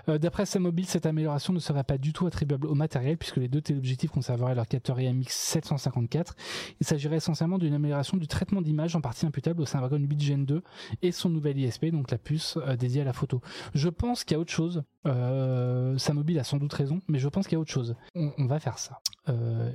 [0.10, 3.38] Euh, D'après sa mobile, cette amélioration ne serait pas du tout attribuable au matériel puisque
[3.38, 6.36] les deux téléobjectifs conserveraient leur capteur IMX 754.
[6.80, 10.46] Il s'agirait essentiellement d'une amélioration du traitement d'image en partie imputable au Snapdragon 8 Gen
[10.46, 10.64] 2
[11.02, 13.42] et son nouvel ISP, donc la puce euh, dédiée à la photo.
[13.74, 14.84] Je pense qu'il y a autre chose.
[15.06, 17.96] Euh, sa mobile a sans doute raison, mais je pense qu'il y a autre chose.
[18.16, 19.00] On, va faire ça.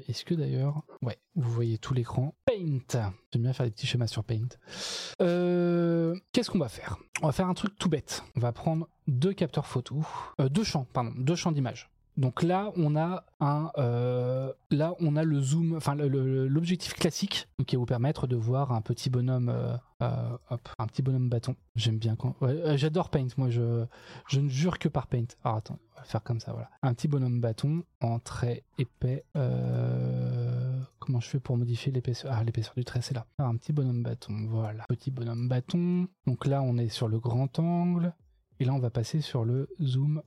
[0.09, 2.35] Est-ce que d'ailleurs, ouais, vous voyez tout l'écran.
[2.61, 4.49] J'aime bien faire des petits schémas sur Paint.
[5.23, 6.99] Euh, Qu'est-ce qu'on va faire?
[7.23, 8.23] On va faire un truc tout bête.
[8.37, 10.05] On va prendre deux capteurs photo,
[10.41, 11.89] euh, deux champs, pardon, deux champs d'image.
[12.17, 17.77] Donc là, on a un, euh, là, on a le zoom, enfin l'objectif classique, qui
[17.77, 19.49] va vous permettre de voir un petit bonhomme,
[20.01, 21.57] hop, un petit bonhomme bâton.
[21.77, 22.35] J'aime bien quand,
[22.75, 23.29] j'adore Paint.
[23.39, 23.87] Moi, je,
[24.29, 25.29] je ne jure que par Paint.
[25.45, 26.69] Alors attends, on va faire comme ça, voilà.
[26.83, 29.25] Un petit bonhomme bâton en trait épais.
[31.01, 32.33] Comment je fais pour modifier l'épaisseur?
[32.33, 33.27] Ah, l'épaisseur du trait, c'est là.
[33.39, 34.85] Ah, un petit bonhomme bâton, voilà.
[34.89, 36.07] Petit bonhomme bâton.
[36.27, 38.15] Donc là, on est sur le grand angle.
[38.61, 40.23] Et là, on va passer sur le zoom.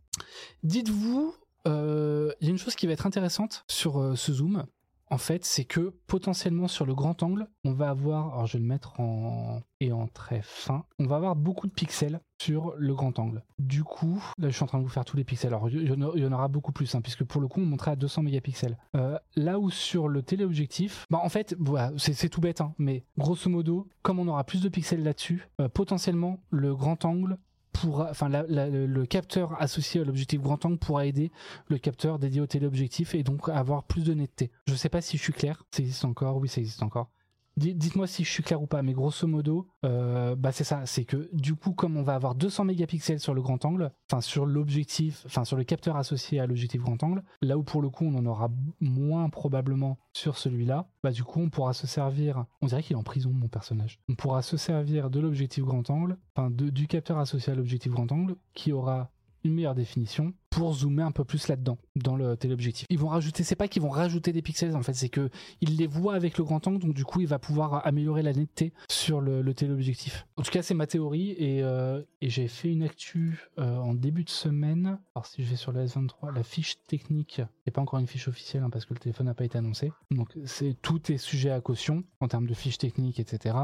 [0.64, 4.66] Dites-vous il euh, y a une chose qui va être intéressante sur euh, ce zoom,
[5.14, 8.64] en fait, c'est que potentiellement sur le grand angle, on va avoir, alors je vais
[8.64, 12.96] le mettre en et en très fin, on va avoir beaucoup de pixels sur le
[12.96, 13.44] grand angle.
[13.60, 15.54] Du coup, là je suis en train de vous faire tous les pixels.
[15.54, 17.96] Alors il y en aura beaucoup plus, hein, puisque pour le coup on montrait à
[17.96, 18.76] 200 mégapixels.
[18.96, 21.56] Euh, là où sur le téléobjectif, bah en fait,
[21.98, 25.70] c'est tout bête, hein, mais grosso modo, comme on aura plus de pixels là-dessus, euh,
[25.70, 27.38] potentiellement le grand angle
[27.74, 31.32] pourra, enfin, le capteur associé à l'objectif grand angle pourra aider
[31.68, 34.52] le capteur dédié au téléobjectif et donc avoir plus de netteté.
[34.68, 35.64] Je sais pas si je suis clair.
[35.72, 36.38] Ça existe encore?
[36.38, 37.10] Oui, ça existe encore.
[37.56, 41.06] Dites-moi si je suis clair ou pas, mais grosso modo, euh, bah c'est ça, c'est
[41.06, 44.48] que du coup, comme on va avoir 200 mégapixels sur le grand angle, enfin sur
[44.48, 48.06] l'objectif, enfin sur le capteur associé à l'objectif grand angle, là où pour le coup
[48.06, 48.50] on en aura
[48.80, 53.00] moins probablement sur celui-là, bah du coup on pourra se servir, on dirait qu'il est
[53.00, 57.20] en prison mon personnage, on pourra se servir de l'objectif grand angle, enfin du capteur
[57.20, 59.12] associé à l'objectif grand angle, qui aura
[59.44, 62.86] une meilleure définition pour zoomer un peu plus là-dedans, dans le téléobjectif.
[62.90, 65.30] Ils vont rajouter, c'est pas qu'ils vont rajouter des pixels en fait, c'est que
[65.62, 68.34] il les voit avec le grand angle, donc du coup il va pouvoir améliorer la
[68.34, 70.28] netteté sur le, téléobjectif.
[70.38, 74.24] En tout cas, c'est ma théorie et, euh, j'ai fait une actu euh, en début
[74.24, 75.00] de semaine.
[75.16, 78.28] Alors si je vais sur le S23, la fiche technique n'est pas encore une fiche
[78.28, 79.92] officielle hein, parce que le téléphone n'a pas été annoncé.
[80.12, 83.56] Donc c'est tout est sujet à caution en termes de fiche technique, etc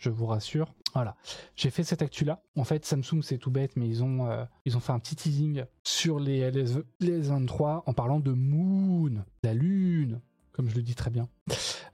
[0.00, 0.74] je vous rassure.
[0.94, 1.14] Voilà,
[1.54, 2.42] j'ai fait cette actu-là.
[2.56, 6.18] En fait, Samsung, c'est tout bête, mais ils ont, euh, fait un petit teasing sur
[6.18, 10.20] les, les, 23 en parlant de Moon, la Lune,
[10.50, 11.28] comme je le dis très bien.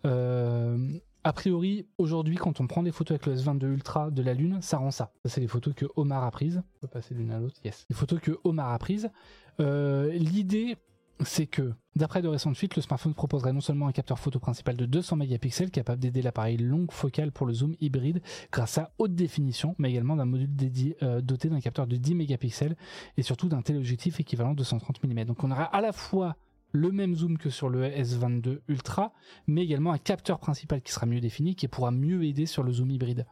[0.07, 4.32] Euh, a priori, aujourd'hui, quand on prend des photos avec le S22 Ultra de la
[4.32, 5.12] Lune, ça rend ça.
[5.24, 6.62] Ça, c'est les photos que Omar a prises.
[6.76, 7.84] On peut passer l'une à l'autre, yes.
[7.90, 9.11] Les photos que Omar a prises.
[9.59, 10.76] Euh, l'idée,
[11.25, 14.77] c'est que, d'après de récentes fuites, le smartphone proposerait non seulement un capteur photo principal
[14.77, 18.21] de 200 mégapixels capable d'aider l'appareil longue focale pour le zoom hybride
[18.53, 22.14] grâce à haute définition, mais également d'un module dédié, euh, doté d'un capteur de 10
[22.14, 22.77] mégapixels
[23.17, 25.25] et surtout d'un téléobjectif équivalent de 130 mm.
[25.25, 26.37] Donc on aura à la fois
[26.73, 29.12] le même zoom que sur le S22 Ultra,
[29.47, 32.73] mais également un capteur principal qui sera mieux défini, qui pourra mieux aider sur le
[32.73, 33.27] zoom hybride.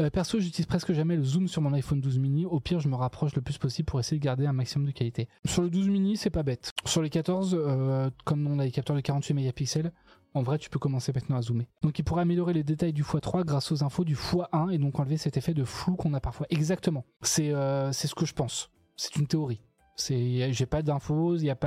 [0.00, 2.46] Euh, perso, j'utilise presque jamais le zoom sur mon iPhone 12 mini.
[2.46, 4.92] Au pire, je me rapproche le plus possible pour essayer de garder un maximum de
[4.92, 5.28] qualité.
[5.44, 6.72] Sur le 12 mini, c'est pas bête.
[6.86, 9.92] Sur les 14, euh, comme on a des capteurs de 48 mégapixels,
[10.32, 11.66] en vrai, tu peux commencer maintenant à zoomer.
[11.82, 14.98] Donc, il pourrait améliorer les détails du x3 grâce aux infos du x1 et donc
[14.98, 16.46] enlever cet effet de flou qu'on a parfois.
[16.48, 17.04] Exactement.
[17.20, 18.70] C'est euh, ce que je pense.
[18.96, 19.60] C'est une théorie.
[20.08, 21.58] J'ai pas d'infos, il y a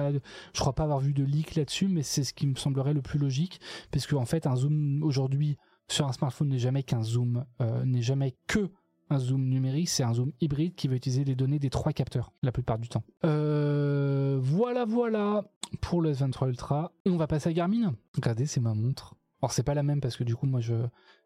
[0.53, 3.03] je crois pas avoir vu de leak là-dessus, mais c'est ce qui me semblerait le
[3.03, 3.59] plus logique,
[3.91, 5.57] parce fait, un zoom aujourd'hui
[5.87, 8.69] sur un smartphone n'est jamais qu'un zoom, euh, n'est jamais que
[9.09, 12.31] un zoom numérique, c'est un zoom hybride qui va utiliser les données des trois capteurs
[12.41, 13.03] la plupart du temps.
[13.25, 15.45] Euh, voilà, voilà
[15.81, 16.91] pour le S23 Ultra.
[17.05, 17.95] On va passer à Garmin.
[18.15, 19.15] Regardez, c'est ma montre.
[19.41, 20.73] Alors c'est pas la même parce que du coup moi je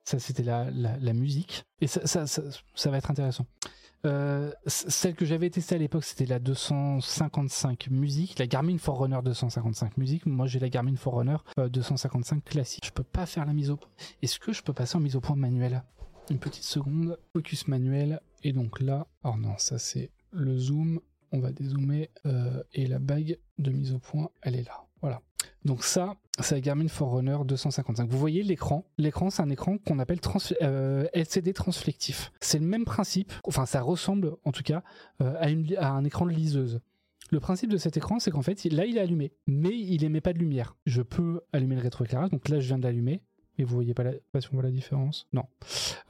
[0.03, 3.45] ça c'était la, la, musique et ça ça, ça va être intéressant.
[4.05, 9.97] Euh, celle que j'avais testée à l'époque, c'était la 255 musique, la Garmin Forerunner 255
[9.97, 10.25] musique.
[10.25, 12.85] Moi, j'ai la Garmin Forerunner 255 euh, classique.
[12.85, 13.89] Je peux pas faire la mise au point.
[14.21, 15.83] Est-ce que je peux passer en mise au point manuel?
[16.29, 17.17] Une petite seconde.
[17.33, 18.21] Focus manuel.
[18.43, 20.99] Et donc là, oh non, ça c'est le zoom.
[21.31, 24.86] On va dézoomer euh, et la bague de mise au point, elle est là.
[25.01, 25.21] Voilà.
[25.65, 28.09] Donc ça, c'est la Garmin Forerunner 255.
[28.09, 28.85] Vous voyez l'écran?
[28.97, 30.19] L'écran, c'est un écran qu'on appelle
[30.61, 32.31] euh, LCD transflectif.
[32.39, 34.83] C'est le même principe, enfin ça ressemble en tout cas
[35.21, 35.35] euh,
[35.77, 36.79] à, un écran de liseuse.
[37.31, 40.21] Le principe de cet écran, c'est qu'en fait, là, il est allumé, mais il émet
[40.21, 40.77] pas de lumière.
[40.85, 43.21] Je peux allumer le rétroéclairage, donc là, je viens d'allumer,
[43.57, 45.27] mais vous voyez pas, la, si on voit la différence.
[45.33, 45.43] Non.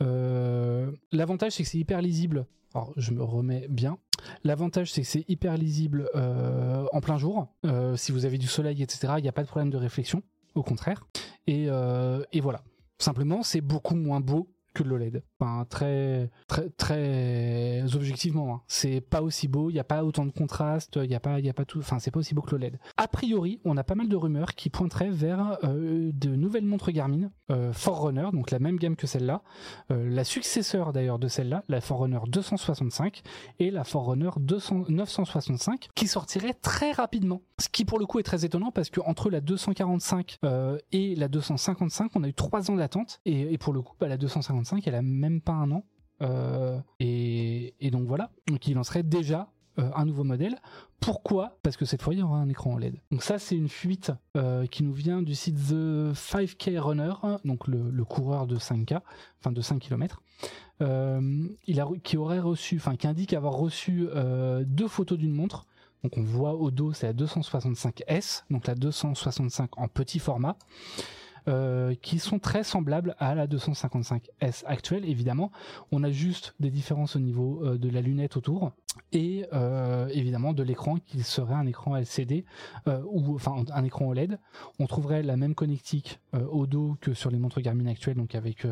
[0.02, 2.46] Euh, l'avantage, c'est que c'est hyper lisible.
[2.74, 3.98] Alors, je me remets bien.
[4.44, 7.48] L'avantage, c'est que c'est hyper lisible euh, en plein jour.
[7.66, 10.22] Euh, si vous avez du soleil, etc., il n'y a pas de problème de réflexion,
[10.56, 11.08] au contraire.
[11.48, 11.70] Et
[12.42, 12.64] voilà.
[13.00, 15.24] Simplement, c'est beaucoup moins beau que l'OLED.
[15.40, 18.62] Enfin, très, très, très objectivement, hein.
[18.68, 21.40] c'est pas aussi beau, il n'y a pas autant de contraste, il n'y a pas,
[21.40, 22.80] y a pas tout, enfin, c'est pas aussi beau que l'OLED.
[22.98, 26.92] A priori, on a pas mal de rumeurs qui pointeraient vers euh, de nouvelles montres
[26.92, 29.42] Garmin, euh, Forerunner, donc la même gamme que celle-là,
[29.92, 33.22] euh, la successeur d'ailleurs de celle-là, la Forerunner 265
[33.60, 37.42] et la Forerunner 200, 965, qui sortiraient très rapidement.
[37.60, 41.16] Ce qui pour le coup est très étonnant parce que entre la 245 euh, et
[41.16, 44.18] la 255, on a eu trois ans d'attente et, et, pour le coup, bah, la
[44.18, 45.84] 255, elle a même pas un an.
[46.22, 49.50] Euh, et, donc voilà, donc il lancerait déjà
[49.80, 50.58] euh, un nouveau modèle.
[51.00, 51.60] Pourquoi?
[51.62, 53.00] Parce que cette fois il y aura un écran OLED.
[53.12, 57.14] Donc ça c'est une fuite euh, qui nous vient du site The 5K Runner,
[57.46, 59.02] donc le, coureur de 5K,
[59.40, 60.22] enfin de 5 km,
[60.82, 64.08] il a, qui aurait reçu, enfin qui indique avoir reçu
[64.66, 65.66] deux photos d'une montre.
[66.04, 70.58] Donc on voit au dos c'est la 265S, donc la 265 en petit format.
[71.48, 75.06] Euh, qui sont très semblables à la 255S actuelle.
[75.06, 75.52] Évidemment,
[75.94, 78.74] on a juste des différences au niveau euh, de la lunette autour
[79.12, 82.46] et euh, évidemment de l'écran qui serait un écran LCD
[82.86, 84.40] ou enfin un écran OLED.
[84.80, 88.66] On trouverait la même connectique au dos que sur les montres Garmin actuelles, donc avec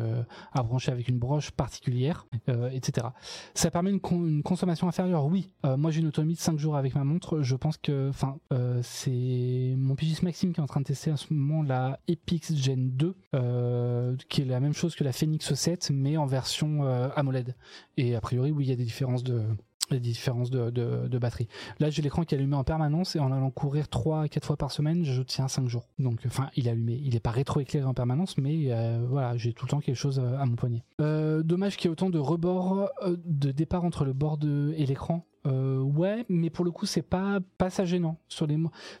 [0.52, 2.26] à brancher avec une broche particulière,
[2.72, 3.08] etc.
[3.54, 5.50] Ça permet une, consommation inférieure, oui.
[5.64, 7.42] moi j'ai une autonomie de 5 jours avec ma montre.
[7.42, 8.38] Je pense que, enfin,
[8.82, 12.54] c'est mon Pigis Maxime qui est en train de tester à ce moment la Epix
[12.54, 16.84] Gen 2, euh, qui est la même chose que la Phoenix 7, mais en version
[16.84, 17.54] euh, AMOLED.
[17.96, 19.42] Et a priori, oui, il y a des différences de,
[19.90, 21.48] des différences de, batterie.
[21.80, 24.44] Là, j'ai l'écran qui est allumé en permanence et en allant courir 3 à 4
[24.44, 25.88] fois par semaine, je tiens 5 jours.
[25.98, 27.00] Donc, enfin, il est allumé.
[27.02, 30.20] Il n'est pas rétroéclairé en permanence, mais euh, voilà, j'ai tout le temps quelque chose
[30.20, 30.84] à mon poignet.
[30.98, 34.38] dommage qu'il y ait autant de rebords de départ entre le bord
[34.76, 35.24] et l'écran.
[35.46, 38.18] Euh, ouais, mais pour le coup, c'est pas, pas ça gênant.
[38.28, 38.46] Sur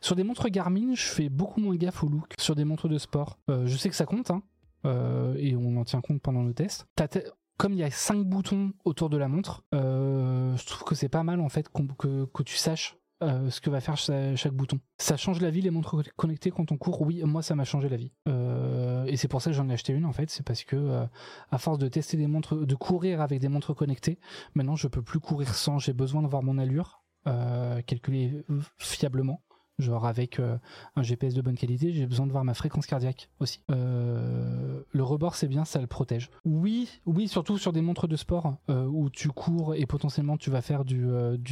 [0.00, 2.34] sur des montres Garmin, je fais beaucoup moins gaffe au look.
[2.38, 4.42] Sur des montres de sport, euh, je sais que ça compte, hein,
[4.84, 6.86] euh, et on en tient compte pendant le test.
[7.56, 11.08] Comme il y a cinq boutons autour de la montre, euh, je trouve que c'est
[11.08, 14.78] pas mal en fait que, que tu saches euh, ce que va faire chaque, bouton.
[14.98, 17.00] Ça change la vie les montres connectées quand on court.
[17.00, 18.12] Oui, moi ça m'a changé la vie.
[18.28, 20.28] Euh, et c'est pour ça que j'en ai acheté une en fait.
[20.30, 21.06] C'est parce que
[21.50, 24.18] à force de tester des montres, de courir avec des montres connectées,
[24.54, 25.78] maintenant je peux plus courir sans.
[25.78, 27.02] J'ai besoin de voir mon allure
[27.86, 28.44] calculée
[28.78, 29.42] fiablement
[29.78, 30.56] genre avec euh,
[30.96, 33.60] un GPS de bonne qualité, j'ai besoin de voir ma fréquence cardiaque aussi.
[33.70, 36.30] Euh, le rebord, c'est bien, ça le protège.
[36.44, 40.50] Oui, oui, surtout sur des montres de sport euh, où tu cours et potentiellement tu
[40.50, 41.06] vas faire du,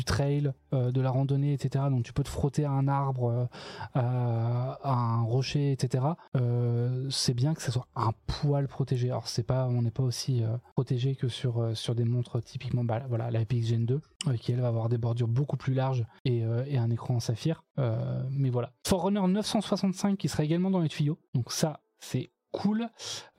[0.05, 1.85] trail, de la randonnée, etc.
[1.91, 3.49] Donc tu peux te frotter à un arbre,
[3.95, 6.05] à, un rocher, etc.
[7.11, 9.11] c'est bien que ça soit un poil protégé.
[9.11, 10.43] Alors c'est pas, on n'est pas aussi
[10.75, 14.01] protégé que sur sur des montres typiquement, voilà, la PX Gen 2
[14.39, 17.65] qui elle va avoir des bordures beaucoup plus larges et, et un écran en saphir.
[17.79, 18.73] Euh, mais voilà.
[18.87, 21.19] Forerunner 965 qui sera également dans les tuyaux.
[21.35, 22.89] Donc ça, c'est cool.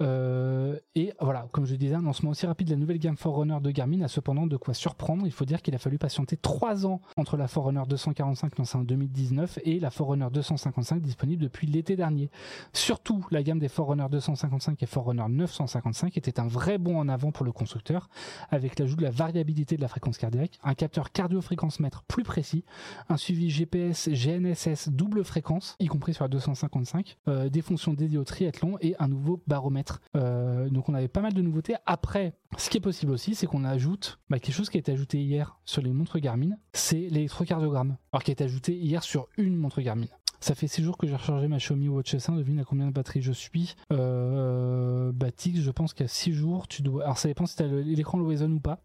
[0.01, 3.57] Euh, et voilà, comme je disais, un lancement aussi rapide de la nouvelle gamme Forerunner
[3.61, 5.25] de Garmin a cependant de quoi surprendre.
[5.25, 8.83] Il faut dire qu'il a fallu patienter 3 ans entre la Forerunner 245 lancée en
[8.83, 12.29] 2019 et la Forerunner 255 disponible depuis l'été dernier.
[12.73, 17.31] Surtout, la gamme des Forerunner 255 et Forerunner 955 était un vrai bond en avant
[17.31, 18.09] pour le constructeur,
[18.49, 22.65] avec l'ajout de la variabilité de la fréquence cardiaque, un capteur cardio-fréquence mètre plus précis,
[23.07, 28.17] un suivi GPS GNSS double fréquence, y compris sur la 255, euh, des fonctions dédiées
[28.17, 30.01] au triathlon et un nouveau baromètre.
[30.15, 31.75] Euh, donc on avait pas mal de nouveautés.
[31.85, 34.91] Après, ce qui est possible aussi, c'est qu'on ajoute bah, quelque chose qui a été
[34.91, 37.97] ajouté hier sur les montres Garmin, c'est l'électrocardiogramme.
[38.11, 40.07] Alors qui a été ajouté hier sur une montre Garmin.
[40.39, 42.37] Ça fait 6 jours que j'ai rechargé ma Xiaomi Watch S1.
[42.37, 43.75] Devine à combien de batterie je suis.
[43.91, 47.03] Euh, Batix, je pense qu'à 6 jours, tu dois.
[47.03, 48.79] Alors ça dépend si tu as l'écran Low ou pas.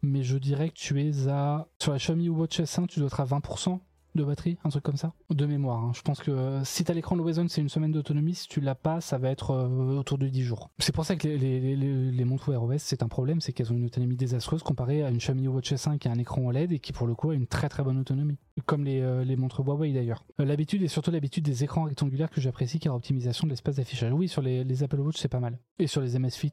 [0.00, 1.68] Mais je dirais que tu es à.
[1.80, 3.80] Sur la Xiaomi Watch S1, tu dois être à 20%
[4.14, 5.78] de batterie, un truc comme ça, de mémoire.
[5.78, 5.92] Hein.
[5.94, 8.34] Je pense que euh, si t'as l'écran Low c'est une semaine d'autonomie.
[8.34, 10.70] Si tu l'as pas, ça va être euh, autour de 10 jours.
[10.78, 13.86] C'est pour ça que les, montres Wear OS, c'est un problème, c'est qu'elles ont une
[13.86, 16.92] autonomie désastreuse comparée à une Xiaomi Watch S5 qui a un écran OLED et qui
[16.92, 18.36] pour le coup a une très très bonne autonomie.
[18.66, 20.24] Comme les, euh, montres Huawei d'ailleurs.
[20.38, 24.12] l'habitude et surtout l'habitude des écrans rectangulaires que j'apprécie car optimisation de l'espace d'affichage.
[24.12, 25.58] Oui, sur les, Apple Watch c'est pas mal.
[25.78, 26.52] Et sur les Amazfit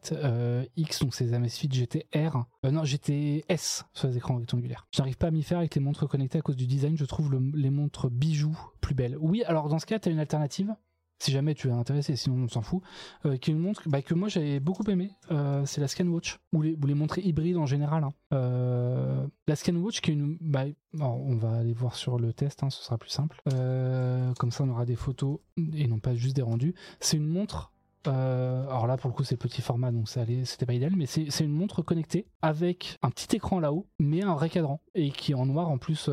[0.77, 4.87] X, donc ces Amazfit GTR, non GTS sur les écrans rectangulaires.
[4.91, 6.97] J'arrive pas à m'y faire avec les montres connectées à cause du design.
[6.97, 9.17] Je trouve le, les montres bijoux plus belles.
[9.19, 10.73] Oui, alors dans ce cas, tu as une alternative.
[11.21, 12.81] Si jamais tu es intéressé, sinon on s'en fout.
[13.25, 15.11] Euh, qui est une montre bah, que moi j'avais beaucoup aimé.
[15.31, 18.05] Euh, c'est la Scanwatch ou les, ou les montres hybrides en général.
[18.05, 18.13] Hein.
[18.33, 20.37] Euh, la Scanwatch qui est une.
[20.39, 20.63] Bah,
[20.97, 23.41] on va aller voir sur le test, hein, ce sera plus simple.
[23.43, 25.39] comme ça, on aura des photos
[25.73, 26.73] et non pas juste des rendus.
[27.01, 27.73] C'est une montre
[28.05, 31.51] alors là, pour le coup, c'est petit format, donc c'était pas idéal, mais c'est une
[31.51, 35.69] montre connectée avec un petit écran là-haut, mais un vrai cadran et qui en noir
[35.69, 36.09] en plus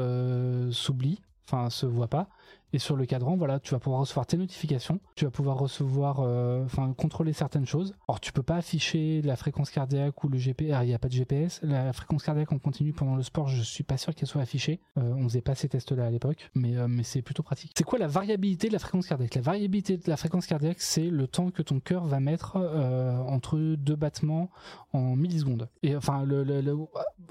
[0.73, 2.29] s'oublie enfin se voit pas
[2.73, 6.21] et sur le cadran, voilà, tu vas pouvoir recevoir tes notifications, tu vas pouvoir recevoir,
[6.21, 7.95] euh, enfin, contrôler certaines choses.
[8.09, 10.77] Alors, tu peux pas afficher la fréquence cardiaque ou le GPS.
[10.83, 11.61] Il n'y a pas de GPS.
[11.63, 14.81] La fréquence cardiaque en continu pendant le sport, je suis pas sûr qu'elle soit affichée.
[14.99, 17.73] Euh, on faisait pas ces tests-là à l'époque, mais euh, mais c'est plutôt pratique.
[17.77, 19.35] C'est quoi la variabilité de la fréquence cardiaque?
[19.37, 23.59] La variabilité de la fréquence cardiaque, c'est le temps que ton cœur va mettre entre
[23.59, 24.51] deux battements
[24.93, 25.69] en millisecondes.
[25.83, 26.77] Et enfin, le, le,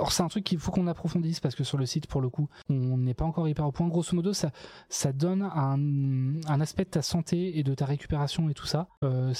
[0.09, 2.47] c'est un truc qu'il faut qu'on approfondisse parce que sur le site, pour le coup,
[2.69, 3.87] on n'est pas encore hyper au point.
[3.87, 4.51] Grosso modo, ça
[4.89, 8.87] ça donne un, aspect de ta santé et de ta récupération et tout ça.
[9.03, 9.33] Euh,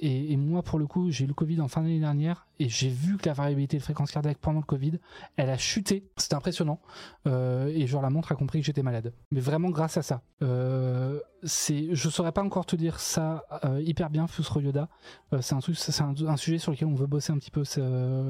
[0.00, 2.88] et, moi, pour le coup, j'ai eu le Covid en fin d'année dernière et j'ai
[2.88, 4.98] vu que la variabilité de fréquence cardiaque pendant le Covid,
[5.36, 6.08] elle a chuté.
[6.16, 6.80] C'était impressionnant.
[7.26, 9.12] Euh, et genre la montre a compris que j'étais malade.
[9.30, 10.22] Mais vraiment grâce à ça.
[10.42, 13.44] Euh, c'est, je saurais pas encore te dire ça
[13.80, 14.88] hyper bien, Fusro Yoda.
[15.40, 17.62] c'est un un, sujet sur lequel on veut bosser un petit peu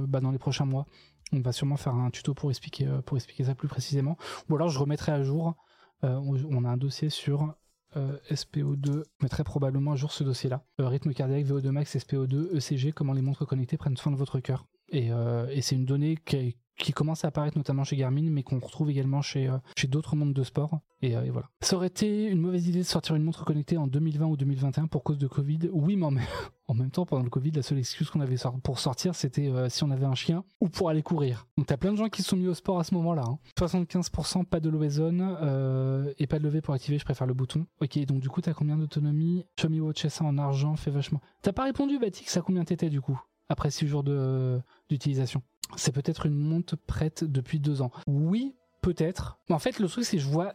[0.06, 0.86] bah, dans les prochains mois.
[1.32, 4.16] On va sûrement faire un tuto pour expliquer, pour expliquer ça plus précisément.
[4.48, 5.52] Ou alors je remettrai à jour euh,
[6.02, 7.54] on, a un dossier sur
[7.96, 10.62] euh, SPO2, mais très probablement un jour ce dossier-là.
[10.80, 14.40] Euh, rythme cardiaque, VO2 max, SPO2, ECG, comment les montres connectées prennent soin de votre
[14.40, 14.66] cœur.
[14.90, 15.10] Et,
[15.60, 19.22] c'est une donnée qui, qui, commence à apparaître notamment chez Garmin, mais qu'on retrouve également
[19.22, 20.80] chez, chez d'autres mondes de sport.
[21.02, 21.48] Et, et, voilà.
[21.60, 24.86] Ça aurait été une mauvaise idée de sortir une montre connectée en 2020 ou 2021
[24.86, 25.70] pour cause de Covid.
[25.72, 26.06] Oui, mais
[26.68, 29.68] en même temps, pendant le Covid, la seule excuse qu'on avait pour sortir, c'était euh,
[29.68, 31.46] si on avait un chien ou pour aller courir.
[31.56, 33.24] Donc t'as plein de gens qui se sont mis au sport à ce moment-là.
[33.58, 34.44] 75% hein.
[34.44, 37.66] pas de levée zone euh, et pas de levée pour activer, je préfère le bouton.
[37.80, 39.44] Ok, donc du coup, t'as combien d'autonomie?
[39.56, 41.20] Xiaomi Watch S1 en argent fait vachement.
[41.42, 44.04] T'as pas répondu, Batix, à combien t'étais du coup Après 6 jours
[44.88, 45.42] d'utilisation?
[45.76, 47.90] C'est peut-être une montre prête depuis 2 ans.
[48.06, 49.38] Oui, peut-être.
[49.50, 50.52] En fait, le truc, c'est que je vois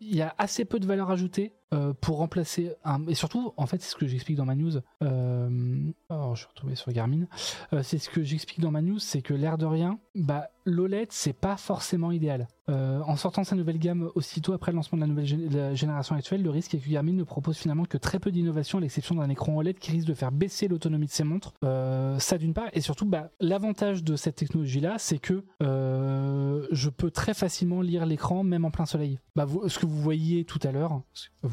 [0.00, 1.54] il y a assez peu de valeur ajoutée
[2.00, 3.04] pour remplacer un.
[3.08, 4.78] Et surtout, en fait, c'est ce que j'explique dans ma news.
[5.02, 7.26] Euh, alors, je suis retrouvé sur Garmin.
[7.72, 11.08] Euh, c'est ce que j'explique dans ma news, c'est que l'air de rien, bah, l'OLED,
[11.10, 12.48] c'est pas forcément idéal.
[12.70, 16.42] Euh, en sortant sa nouvelle gamme aussitôt après le lancement de la nouvelle génération actuelle,
[16.42, 19.28] le risque est que Garmin ne propose finalement que très peu d'innovation à l'exception d'un
[19.28, 21.52] écran OLED qui risque de faire baisser l'autonomie de ses montres.
[21.62, 26.88] Euh, ça d'une part, et surtout, bah, l'avantage de cette technologie-là, c'est que euh, je
[26.88, 29.18] peux très facilement lire l'écran même en plein soleil.
[29.36, 31.02] Bah, ce que vous voyez tout à l'heure,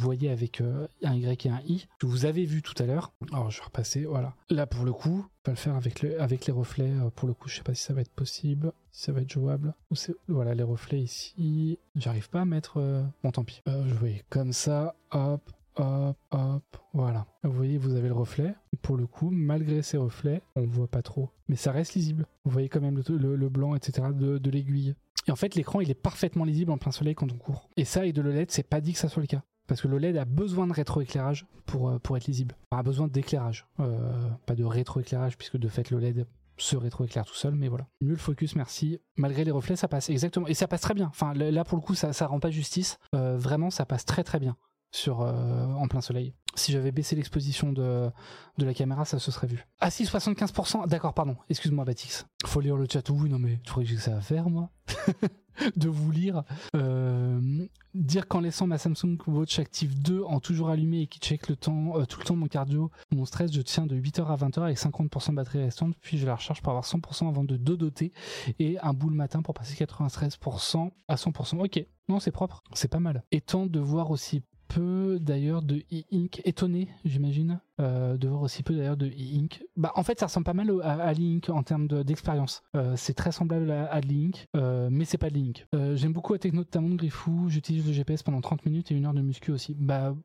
[0.01, 3.13] voyez avec euh, un Y et un I, que vous avez vu tout à l'heure.
[3.31, 4.33] Alors je vais repasser, voilà.
[4.49, 6.91] Là pour le coup, on va le faire avec, le, avec les reflets.
[6.91, 9.21] euh, Pour le coup, je sais pas si ça va être possible, si ça va
[9.21, 9.73] être jouable.
[10.27, 11.77] Voilà les reflets ici.
[11.95, 12.77] J'arrive pas à mettre.
[12.77, 13.61] euh, Bon tant pis.
[13.67, 14.95] Je vais comme ça.
[15.11, 15.41] Hop,
[15.75, 16.63] hop, hop.
[16.93, 17.25] Voilà.
[17.43, 18.53] Vous voyez, vous avez le reflet.
[18.73, 22.25] Et pour le coup, malgré ces reflets, on voit pas trop, mais ça reste lisible.
[22.45, 24.07] Vous voyez quand même le, blanc, etc.
[24.13, 24.95] de, de l'aiguille.
[25.27, 27.69] Et en fait, l'écran, il est parfaitement lisible en plein soleil quand on court.
[27.77, 29.43] Et ça, et de l'OLED, c'est pas dit que ça soit le cas.
[29.71, 32.57] Parce que l'OLED a besoin de rétroéclairage pour, euh, pour être lisible.
[32.69, 33.65] Enfin, a besoin d'éclairage.
[33.79, 34.11] Euh,
[34.45, 37.87] pas de rétroéclairage, puisque de fait, l'OLED se rétroéclaire tout seul, mais voilà.
[38.01, 38.99] Le focus, merci.
[39.15, 40.45] Malgré les reflets, ça passe exactement.
[40.47, 41.07] Et ça passe très bien.
[41.07, 42.99] Enfin, là, pour le coup, ça, ça rend pas justice.
[43.15, 44.57] Euh, vraiment, ça passe très très bien
[44.91, 46.33] sur, euh, en plein soleil.
[46.55, 48.09] Si j'avais baissé l'exposition de,
[48.57, 49.65] de la caméra, ça se serait vu.
[49.79, 50.87] Ah si, 75%.
[50.87, 51.37] D'accord, pardon.
[51.49, 52.25] Excuse-moi, Batix.
[52.45, 53.09] Faut lire le chat.
[53.09, 54.69] Oui, non, mais tu crois que que ça à faire, moi?
[55.75, 56.43] De vous lire.
[56.75, 61.49] Euh, dire qu'en laissant ma Samsung Watch Active 2 en toujours allumé et qui check
[61.49, 64.35] le temps, euh, tout le temps mon cardio, mon stress, je tiens de 8h à
[64.35, 67.57] 20h avec 50% de batterie restante, puis je la recharge pour avoir 100% avant de
[67.57, 68.13] dodoter
[68.59, 71.63] et un bout le matin pour passer 93% à 100%.
[71.63, 73.23] Ok, non, c'est propre, c'est pas mal.
[73.31, 74.41] Étant de voir aussi
[74.73, 79.63] peu d'ailleurs de e-ink étonné j'imagine euh, de voir aussi peu d'ailleurs de e-ink.
[79.75, 82.63] Bah en fait ça ressemble pas mal à, à l'e-ink en termes de- d'expérience.
[82.75, 83.99] Euh, c'est très semblable à, à
[84.55, 85.67] euh, mais c'est pas de l'e-ink.
[85.95, 88.95] J'aime beaucoup la techno de ta montre Griffou j'utilise le GPS pendant 30 minutes et
[88.95, 89.75] une heure de muscu aussi.
[89.77, 90.15] Bah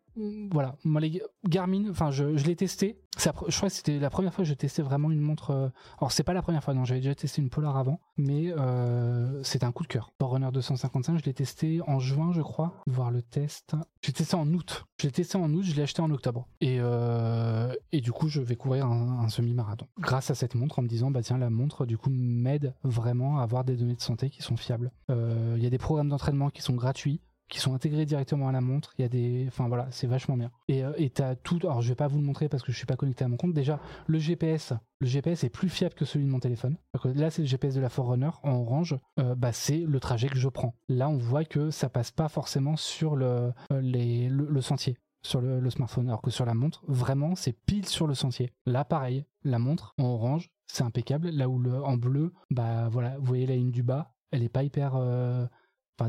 [0.50, 0.76] voilà.
[0.84, 3.00] Moi les Garmin enfin je, l'ai testé.
[3.18, 6.12] Je crois que c'était la première fois que je testais vraiment une montre euh, alors
[6.12, 9.64] c'est pas la première fois non j'avais déjà testé une Polar avant mais euh, c'était
[9.64, 10.10] un coup de cœur.
[10.18, 13.74] Forerunner 255 je l'ai testé en juin je crois voir le test.
[14.02, 14.84] J'ai testé en août.
[15.00, 16.46] Je l'ai testé en août je l'ai acheté en octobre.
[16.60, 19.86] Et euh, et du coup je vais courir un, un semi-marathon.
[19.98, 23.38] Grâce à cette montre en me disant bah tiens la montre du coup m'aide vraiment
[23.38, 24.90] à avoir des données de santé qui sont fiables.
[25.10, 28.52] Euh, il y a des programmes d'entraînement qui sont gratuits qui sont intégrés directement à
[28.52, 28.92] la montre.
[28.98, 30.50] Il y a des, enfin voilà, c'est vachement bien.
[30.68, 31.58] Et euh, et t'as tout.
[31.62, 33.36] Alors je vais pas vous le montrer parce que je suis pas connecté à mon
[33.36, 33.52] compte.
[33.52, 36.76] Déjà, le GPS, le GPS est plus fiable que celui de mon téléphone.
[37.04, 38.98] Là, c'est le GPS de la Forerunner en orange.
[39.18, 40.74] Euh, bah c'est le trajet que je prends.
[40.88, 45.40] Là, on voit que ça passe pas forcément sur le euh, le, le sentier sur
[45.40, 48.52] le, le smartphone, alors que sur la montre, vraiment, c'est pile sur le sentier.
[48.64, 51.30] Là, pareil, la montre en orange, c'est impeccable.
[51.30, 54.48] Là où le en bleu, bah voilà, vous voyez la ligne du bas, elle est
[54.48, 54.94] pas hyper.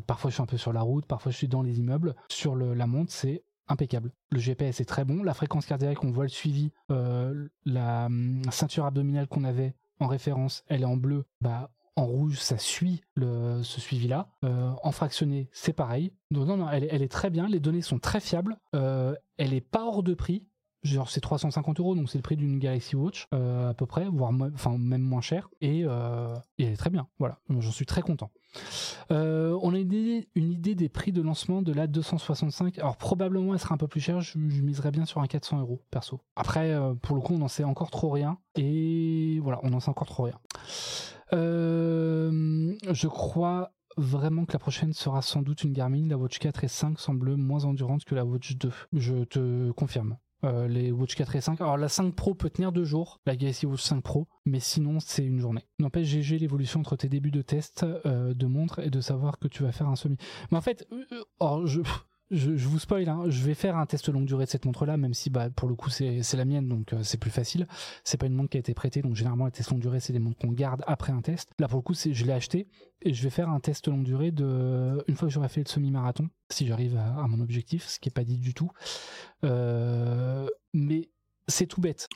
[0.06, 2.16] Parfois je suis un peu sur la route, parfois je suis dans les immeubles.
[2.30, 4.12] Sur la montre, c'est impeccable.
[4.32, 5.24] Le GPS est très bon.
[5.24, 6.72] La fréquence cardiaque, on voit le suivi.
[6.92, 11.26] Euh, la hum, ceinture abdominale qu'on avait en référence, elle est en bleu.
[11.42, 14.30] Bah, en rouge, ça suit ce suivi-là.
[14.44, 16.14] Euh, en fractionné, c'est pareil.
[16.30, 17.48] Donc, non, non, elle, est- très bien.
[17.48, 18.58] Les données sont très fiables.
[18.76, 20.46] Euh, elle est pas hors de prix.
[20.84, 24.32] Genre c'est 350 euros, donc c'est le prix d'une Galaxy Watch à peu près, voire
[24.32, 25.50] même moins cher.
[25.60, 25.86] Et, et
[26.60, 27.08] elle est très bien.
[27.18, 28.30] Voilà, j'en suis très content.
[29.12, 32.78] Euh, on a une idée, des prix de lancement de la 265.
[32.80, 34.22] Alors probablement elle sera un peu plus chère.
[34.22, 36.22] Je, je miserais bien sur un 400 euros perso.
[36.36, 38.38] Après, euh, pour le coup, on n'en sait encore trop rien.
[38.56, 40.40] Et voilà, on n'en sait encore trop rien.
[41.34, 46.08] Euh, je crois vraiment que la prochaine sera sans doute une Garmin.
[46.08, 48.72] La Watch 4 et 5 semble moins endurante que la Watch 2.
[48.94, 50.18] Je te confirme.
[50.44, 51.62] Euh, les Watch 4 et 5.
[51.62, 55.00] Alors la 5 Pro peut tenir deux jours, la Galaxy Watch 5 Pro, mais sinon
[55.00, 55.66] c'est une journée.
[55.80, 59.48] N'empêche GG l'évolution entre tes débuts de test euh, de montre et de savoir que
[59.48, 60.18] tu vas faire un semi.
[60.52, 61.82] Mais en fait, euh, euh, or, je,
[62.32, 65.14] je, vous spoil, hein, je vais faire un test longue durée de cette montre-là, même
[65.14, 67.68] si bah, pour le coup c'est la mienne, donc euh, c'est plus facile.
[68.04, 70.14] C'est pas une montre qui a été prêtée, donc généralement les tests longue durée c'est
[70.14, 71.52] des montres qu'on garde après un test.
[71.60, 72.68] Là pour le coup je l'ai acheté
[73.02, 75.70] et je vais faire un test longue durée de une fois que j'aurai fait le
[75.70, 78.72] semi-marathon, si j'arrive à, à mon objectif, ce qui est pas dit du tout.
[79.44, 81.10] Euh, mais
[81.48, 82.10] c'est tout bête.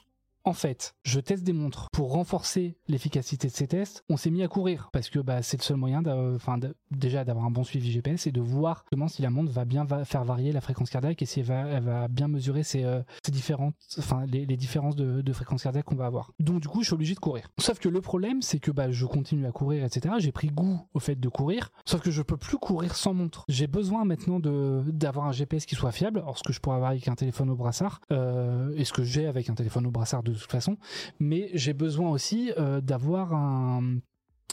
[0.43, 4.03] En fait, je teste des montres pour renforcer l'efficacité de ces tests.
[4.09, 6.57] On s'est mis à courir parce que bah, c'est le seul moyen, d'a- enfin,
[6.89, 9.85] déjà d'avoir un bon suivi GPS et de voir comment si la montre va bien
[10.03, 14.45] faire varier la fréquence cardiaque et si elle va, bien mesurer euh, différentes, enfin, les,
[14.57, 16.31] différences de, fréquence cardiaque qu'on va avoir.
[16.39, 17.47] Donc du coup, je suis obligé de courir.
[17.59, 20.15] Sauf que le problème, c'est que bah, je continue à courir, etc.
[20.17, 23.45] J'ai pris goût au fait de courir, sauf que je peux plus courir sans montre.
[23.47, 26.91] J'ai besoin maintenant d'avoir un GPS qui soit fiable, alors ce que je pourrais avoir
[26.91, 30.23] avec un téléphone au brassard, euh, et ce que j'ai avec un téléphone au brassard
[30.23, 30.77] de toute façon,
[31.19, 33.99] mais j'ai besoin aussi euh, d'avoir un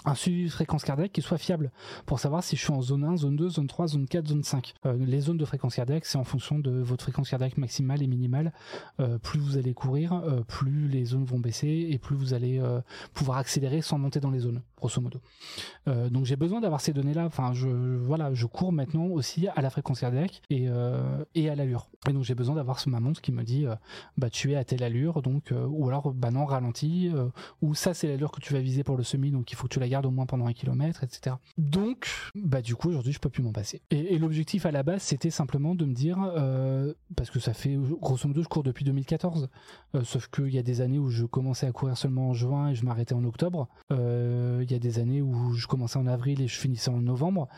[0.05, 1.71] un suivi de fréquence cardiaque qui soit fiable
[2.07, 4.43] pour savoir si je suis en zone 1, zone 2, zone 3, zone 4, zone
[4.43, 4.75] 5.
[4.87, 8.07] Euh, les zones de fréquence cardiaque, c'est en fonction de votre fréquence cardiaque maximale et
[8.07, 8.53] minimale.
[9.01, 12.61] Euh, plus vous allez courir, euh, plus les zones vont baisser et plus vous allez
[13.13, 15.21] pouvoir accélérer sans monter dans les zones, grosso modo.
[15.87, 17.25] donc j'ai besoin d'avoir ces données-là.
[17.27, 20.69] Enfin, je voilà, je cours maintenant aussi à la fréquence cardiaque et,
[21.35, 21.89] et à l'allure.
[22.09, 23.67] Et donc j'ai besoin d'avoir ma montre qui me dit
[24.17, 27.11] bah tu es à telle allure, donc ou alors bah non ralenti,
[27.63, 29.75] ou ça c'est l'allure que tu vas viser pour le semi, donc il faut que
[29.75, 31.37] tu la garde au moins pendant un kilomètre, etc.
[31.57, 33.83] Donc, bah du coup aujourd'hui je peux plus m'en passer.
[33.91, 37.77] Et, l'objectif à la base c'était simplement de me dire, euh, parce que ça fait
[38.01, 39.49] grosso modo je cours depuis 2014,
[39.95, 42.71] euh, sauf qu'il y a des années où je commençais à courir seulement en juin
[42.71, 43.69] et je m'arrêtais en octobre.
[43.93, 47.01] Euh, il y a des années où je commençais en avril et je finissais en
[47.01, 47.49] novembre.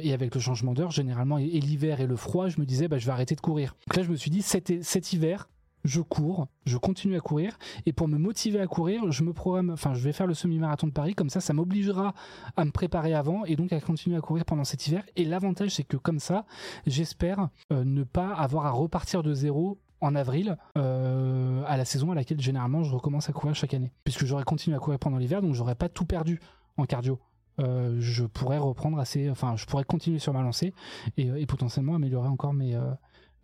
[0.00, 2.98] et avec le changement d'heure, généralement et, l'hiver et le froid, je me disais bah
[2.98, 3.76] je vais arrêter de courir.
[3.86, 5.48] Donc là je me suis dit cet, cet hiver
[5.84, 9.70] je cours, je continue à courir, et pour me motiver à courir, je me programme,
[9.70, 12.14] enfin, je vais faire le semi-marathon de Paris, comme ça, ça m'obligera
[12.56, 15.04] à me préparer avant et donc à continuer à courir pendant cet hiver.
[15.16, 16.44] Et l'avantage, c'est que comme ça,
[16.86, 22.10] j'espère euh, ne pas avoir à repartir de zéro en avril euh, à la saison
[22.10, 25.18] à laquelle généralement je recommence à courir chaque année, puisque j'aurais continué à courir pendant
[25.18, 26.40] l'hiver, donc j'aurais pas tout perdu
[26.76, 27.18] en cardio.
[27.58, 30.72] Euh, je pourrais reprendre assez, enfin, je pourrais continuer sur ma lancée
[31.18, 32.74] et, et potentiellement améliorer encore mes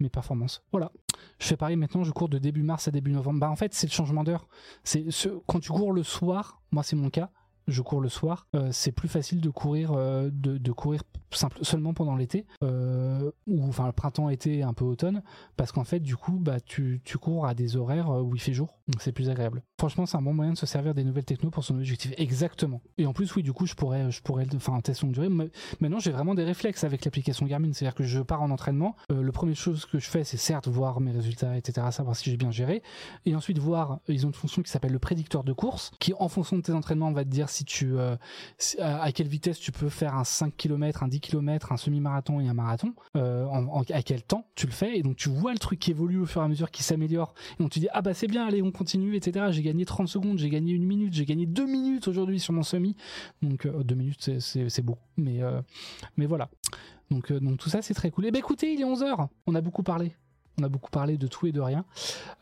[0.00, 0.62] mes performances.
[0.72, 0.92] Voilà.
[1.38, 3.40] Je fais pareil maintenant, je cours de début mars à début novembre.
[3.40, 4.48] Bah en fait, c'est le changement d'heure.
[4.84, 7.30] C'est ce, quand tu cours le soir, moi c'est mon cas,
[7.66, 11.94] je cours le soir, euh, c'est plus facile de courir, euh, de, courir simple, seulement
[11.94, 15.22] pendant l'été, euh, ou enfin le printemps, été, un peu automne,
[15.56, 18.52] parce qu'en fait du coup bah tu, tu cours à des horaires où il fait
[18.52, 19.62] jour, donc c'est plus agréable.
[19.78, 22.14] Franchement, c'est un bon moyen de se servir des nouvelles techno pour son objectif.
[22.16, 22.80] Exactement.
[22.96, 25.28] Et en plus, oui, du coup, je pourrais, je pourrais un test longue durée.
[25.28, 28.96] Maintenant, j'ai vraiment des réflexes avec l'application Garmin, c'est-à-dire que je pars en entraînement.
[29.10, 32.36] le premier chose que je fais, c'est certes voir mes résultats, etc., savoir si j'ai
[32.36, 32.82] bien géré,
[33.26, 34.00] et ensuite voir.
[34.08, 36.72] Ils ont une fonction qui s'appelle le prédicteur de course, qui en fonction de tes
[36.72, 37.48] entraînements va te dire
[37.82, 38.16] euh,
[38.78, 42.48] à quelle vitesse tu peux faire un 5 km, un 10 km, un semi-marathon et
[42.48, 43.46] un marathon, euh,
[43.90, 46.26] à quel temps tu le fais et donc tu vois le truc qui évolue au
[46.26, 47.34] fur et à mesure qui s'améliore.
[47.58, 50.08] Et donc tu dis ah bah c'est bien allez on continue etc j'ai gagné 30
[50.08, 52.96] secondes j'ai gagné une minute j'ai gagné deux minutes aujourd'hui sur mon semi.
[53.42, 55.40] Donc euh, deux minutes c'est beaucoup mais
[56.26, 56.48] voilà.
[57.10, 58.24] Donc, donc tout ça c'est très cool.
[58.24, 60.12] Et eh ben écoutez il est 11h on a beaucoup parlé
[60.58, 61.84] on a beaucoup parlé de tout et de rien.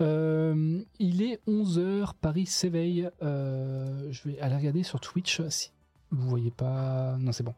[0.01, 3.09] Euh, il est 11h, Paris s'éveille.
[3.23, 5.73] Euh, je vais aller regarder sur Twitch si
[6.11, 7.17] vous voyez pas.
[7.19, 7.55] Non, c'est bon.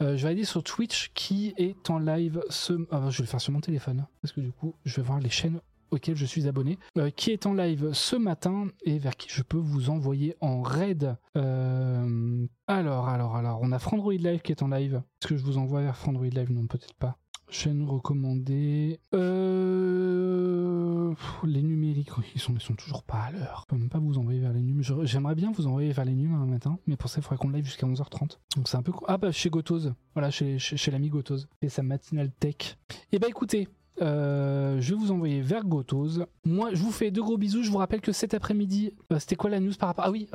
[0.00, 2.74] Euh, je vais aller sur Twitch qui est en live ce.
[2.90, 5.18] Ah, je vais le faire sur mon téléphone parce que du coup, je vais voir
[5.18, 5.60] les chaînes
[5.90, 6.78] auxquelles je suis abonné,
[7.16, 11.16] qui est en live ce matin et vers qui je peux vous envoyer en raid.
[11.34, 15.02] alors, alors, alors, on a Frandroid Live qui est en live.
[15.20, 16.50] Est-ce que je vous envoie vers Frandroid Live?
[16.50, 17.18] Non, peut-être pas.
[17.52, 18.98] Chaîne recommandée.
[19.12, 21.12] Euh,
[21.44, 23.64] les numériques, ils sont, sont toujours pas à l'heure.
[23.64, 24.82] Je peux même pas vous envoyer vers les nums.
[25.02, 27.50] J'aimerais bien vous envoyer vers les nums un matin, mais pour ça, il faudrait qu'on
[27.50, 28.38] live jusqu'à 11h30.
[28.56, 28.92] Donc c'est un peu.
[29.06, 29.92] Ah bah chez Gotose.
[30.14, 31.46] Voilà, chez, chez, l'ami Gotose.
[31.60, 32.78] Et sa matinale tech.
[32.88, 33.68] Et eh bah écoutez,
[34.00, 36.24] euh, je vais vous envoyer vers Gotose.
[36.46, 37.62] Moi, je vous fais de gros bisous.
[37.62, 40.26] Je vous rappelle que cet après-midi, euh, c'était quoi la news par rapport Ah oui,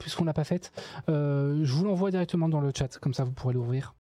[0.00, 0.72] puisqu'on l'a pas faite,
[1.06, 3.94] je vous l'envoie directement dans le chat, comme ça vous pourrez l'ouvrir.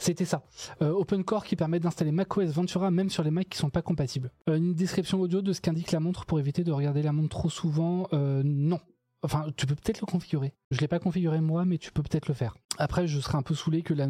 [0.00, 0.42] C'était ça.
[0.80, 3.82] Euh, Open Core qui permet d'installer macOS Ventura même sur les Macs qui sont pas
[3.82, 4.32] compatibles.
[4.48, 7.28] Euh, une description audio de ce qu'indique la montre pour éviter de regarder la montre
[7.28, 8.08] trop souvent.
[8.14, 8.80] Euh, non.
[9.22, 10.54] Enfin, tu peux peut-être le configurer.
[10.70, 12.56] Je l'ai pas configuré moi, mais tu peux peut-être le faire.
[12.80, 14.08] Après, je serais un peu saoulé que la,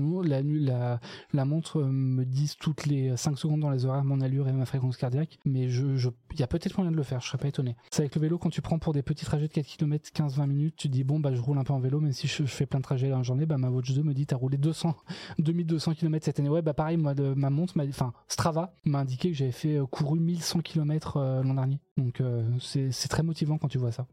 [1.44, 4.96] montre me dise toutes les 5 secondes dans les horaires mon allure et ma fréquence
[4.96, 6.08] cardiaque, mais je, je,
[6.38, 7.76] y a peut-être moyen de le faire, je serais pas étonné.
[7.90, 10.46] C'est avec le vélo, quand tu prends pour des petits trajets de 4 km, 15-20
[10.46, 12.66] minutes, tu dis bon, bah, je roule un peu en vélo, même si je, fais
[12.66, 14.94] plein de trajets la journée, bah, ma Watch 2 me dit, t'as roulé 200,
[15.38, 16.48] 2200 km cette année.
[16.48, 20.20] Ouais, bah, pareil, moi, ma montre, enfin, Strava m'a indiqué que j'avais fait euh, couru
[20.20, 21.80] 1100 km euh, l'an dernier.
[21.96, 24.06] Donc, euh, c'est très motivant quand tu vois ça.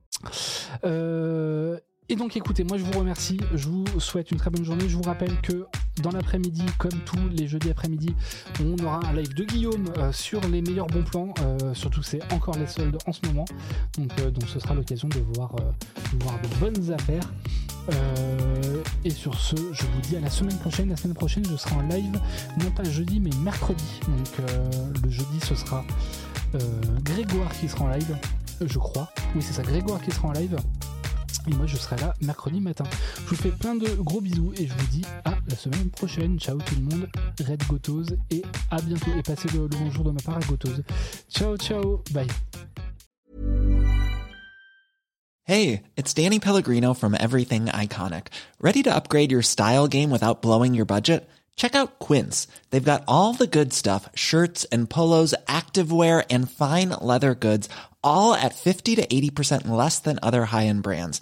[0.83, 1.79] Euh,
[2.09, 4.87] et donc écoutez, moi je vous remercie, je vous souhaite une très bonne journée.
[4.87, 5.65] Je vous rappelle que
[6.01, 8.15] dans l'après-midi, comme tous les jeudis après-midi,
[8.61, 11.33] on aura un live de Guillaume euh, sur les meilleurs bons plans.
[11.41, 13.45] Euh, surtout c'est encore les soldes en ce moment.
[13.97, 15.53] Donc, euh, ce sera l'occasion de voir,
[16.13, 17.29] de voir de bonnes affaires.
[19.03, 20.89] et sur ce, je vous dis à la semaine prochaine.
[20.89, 22.19] La semaine prochaine, je serai en live,
[22.63, 23.99] non pas jeudi, mais mercredi.
[24.07, 24.49] Donc
[25.03, 25.83] le jeudi, ce sera
[27.03, 28.17] Grégoire qui sera en live,
[28.61, 29.09] je crois.
[29.35, 30.57] Oui, c'est ça, Grégoire qui sera en live.
[31.47, 32.83] Et moi, je serai là mercredi matin.
[33.25, 36.39] Je vous fais plein de gros bisous et je vous dis à la semaine prochaine.
[36.39, 37.09] Ciao tout le monde,
[37.47, 39.11] Red Gotose et à bientôt.
[39.17, 40.83] Et passez le, bonjour de ma part à Gotose.
[41.29, 42.27] Ciao, ciao, bye.
[45.43, 48.27] Hey, it's Danny Pellegrino from Everything Iconic.
[48.59, 51.25] Ready to upgrade your style game without blowing your budget?
[51.55, 52.47] Check out Quince.
[52.69, 57.69] They've got all the good stuff shirts and polos, activewear, and fine leather goods,
[58.03, 61.21] all at 50 to 80% less than other high end brands.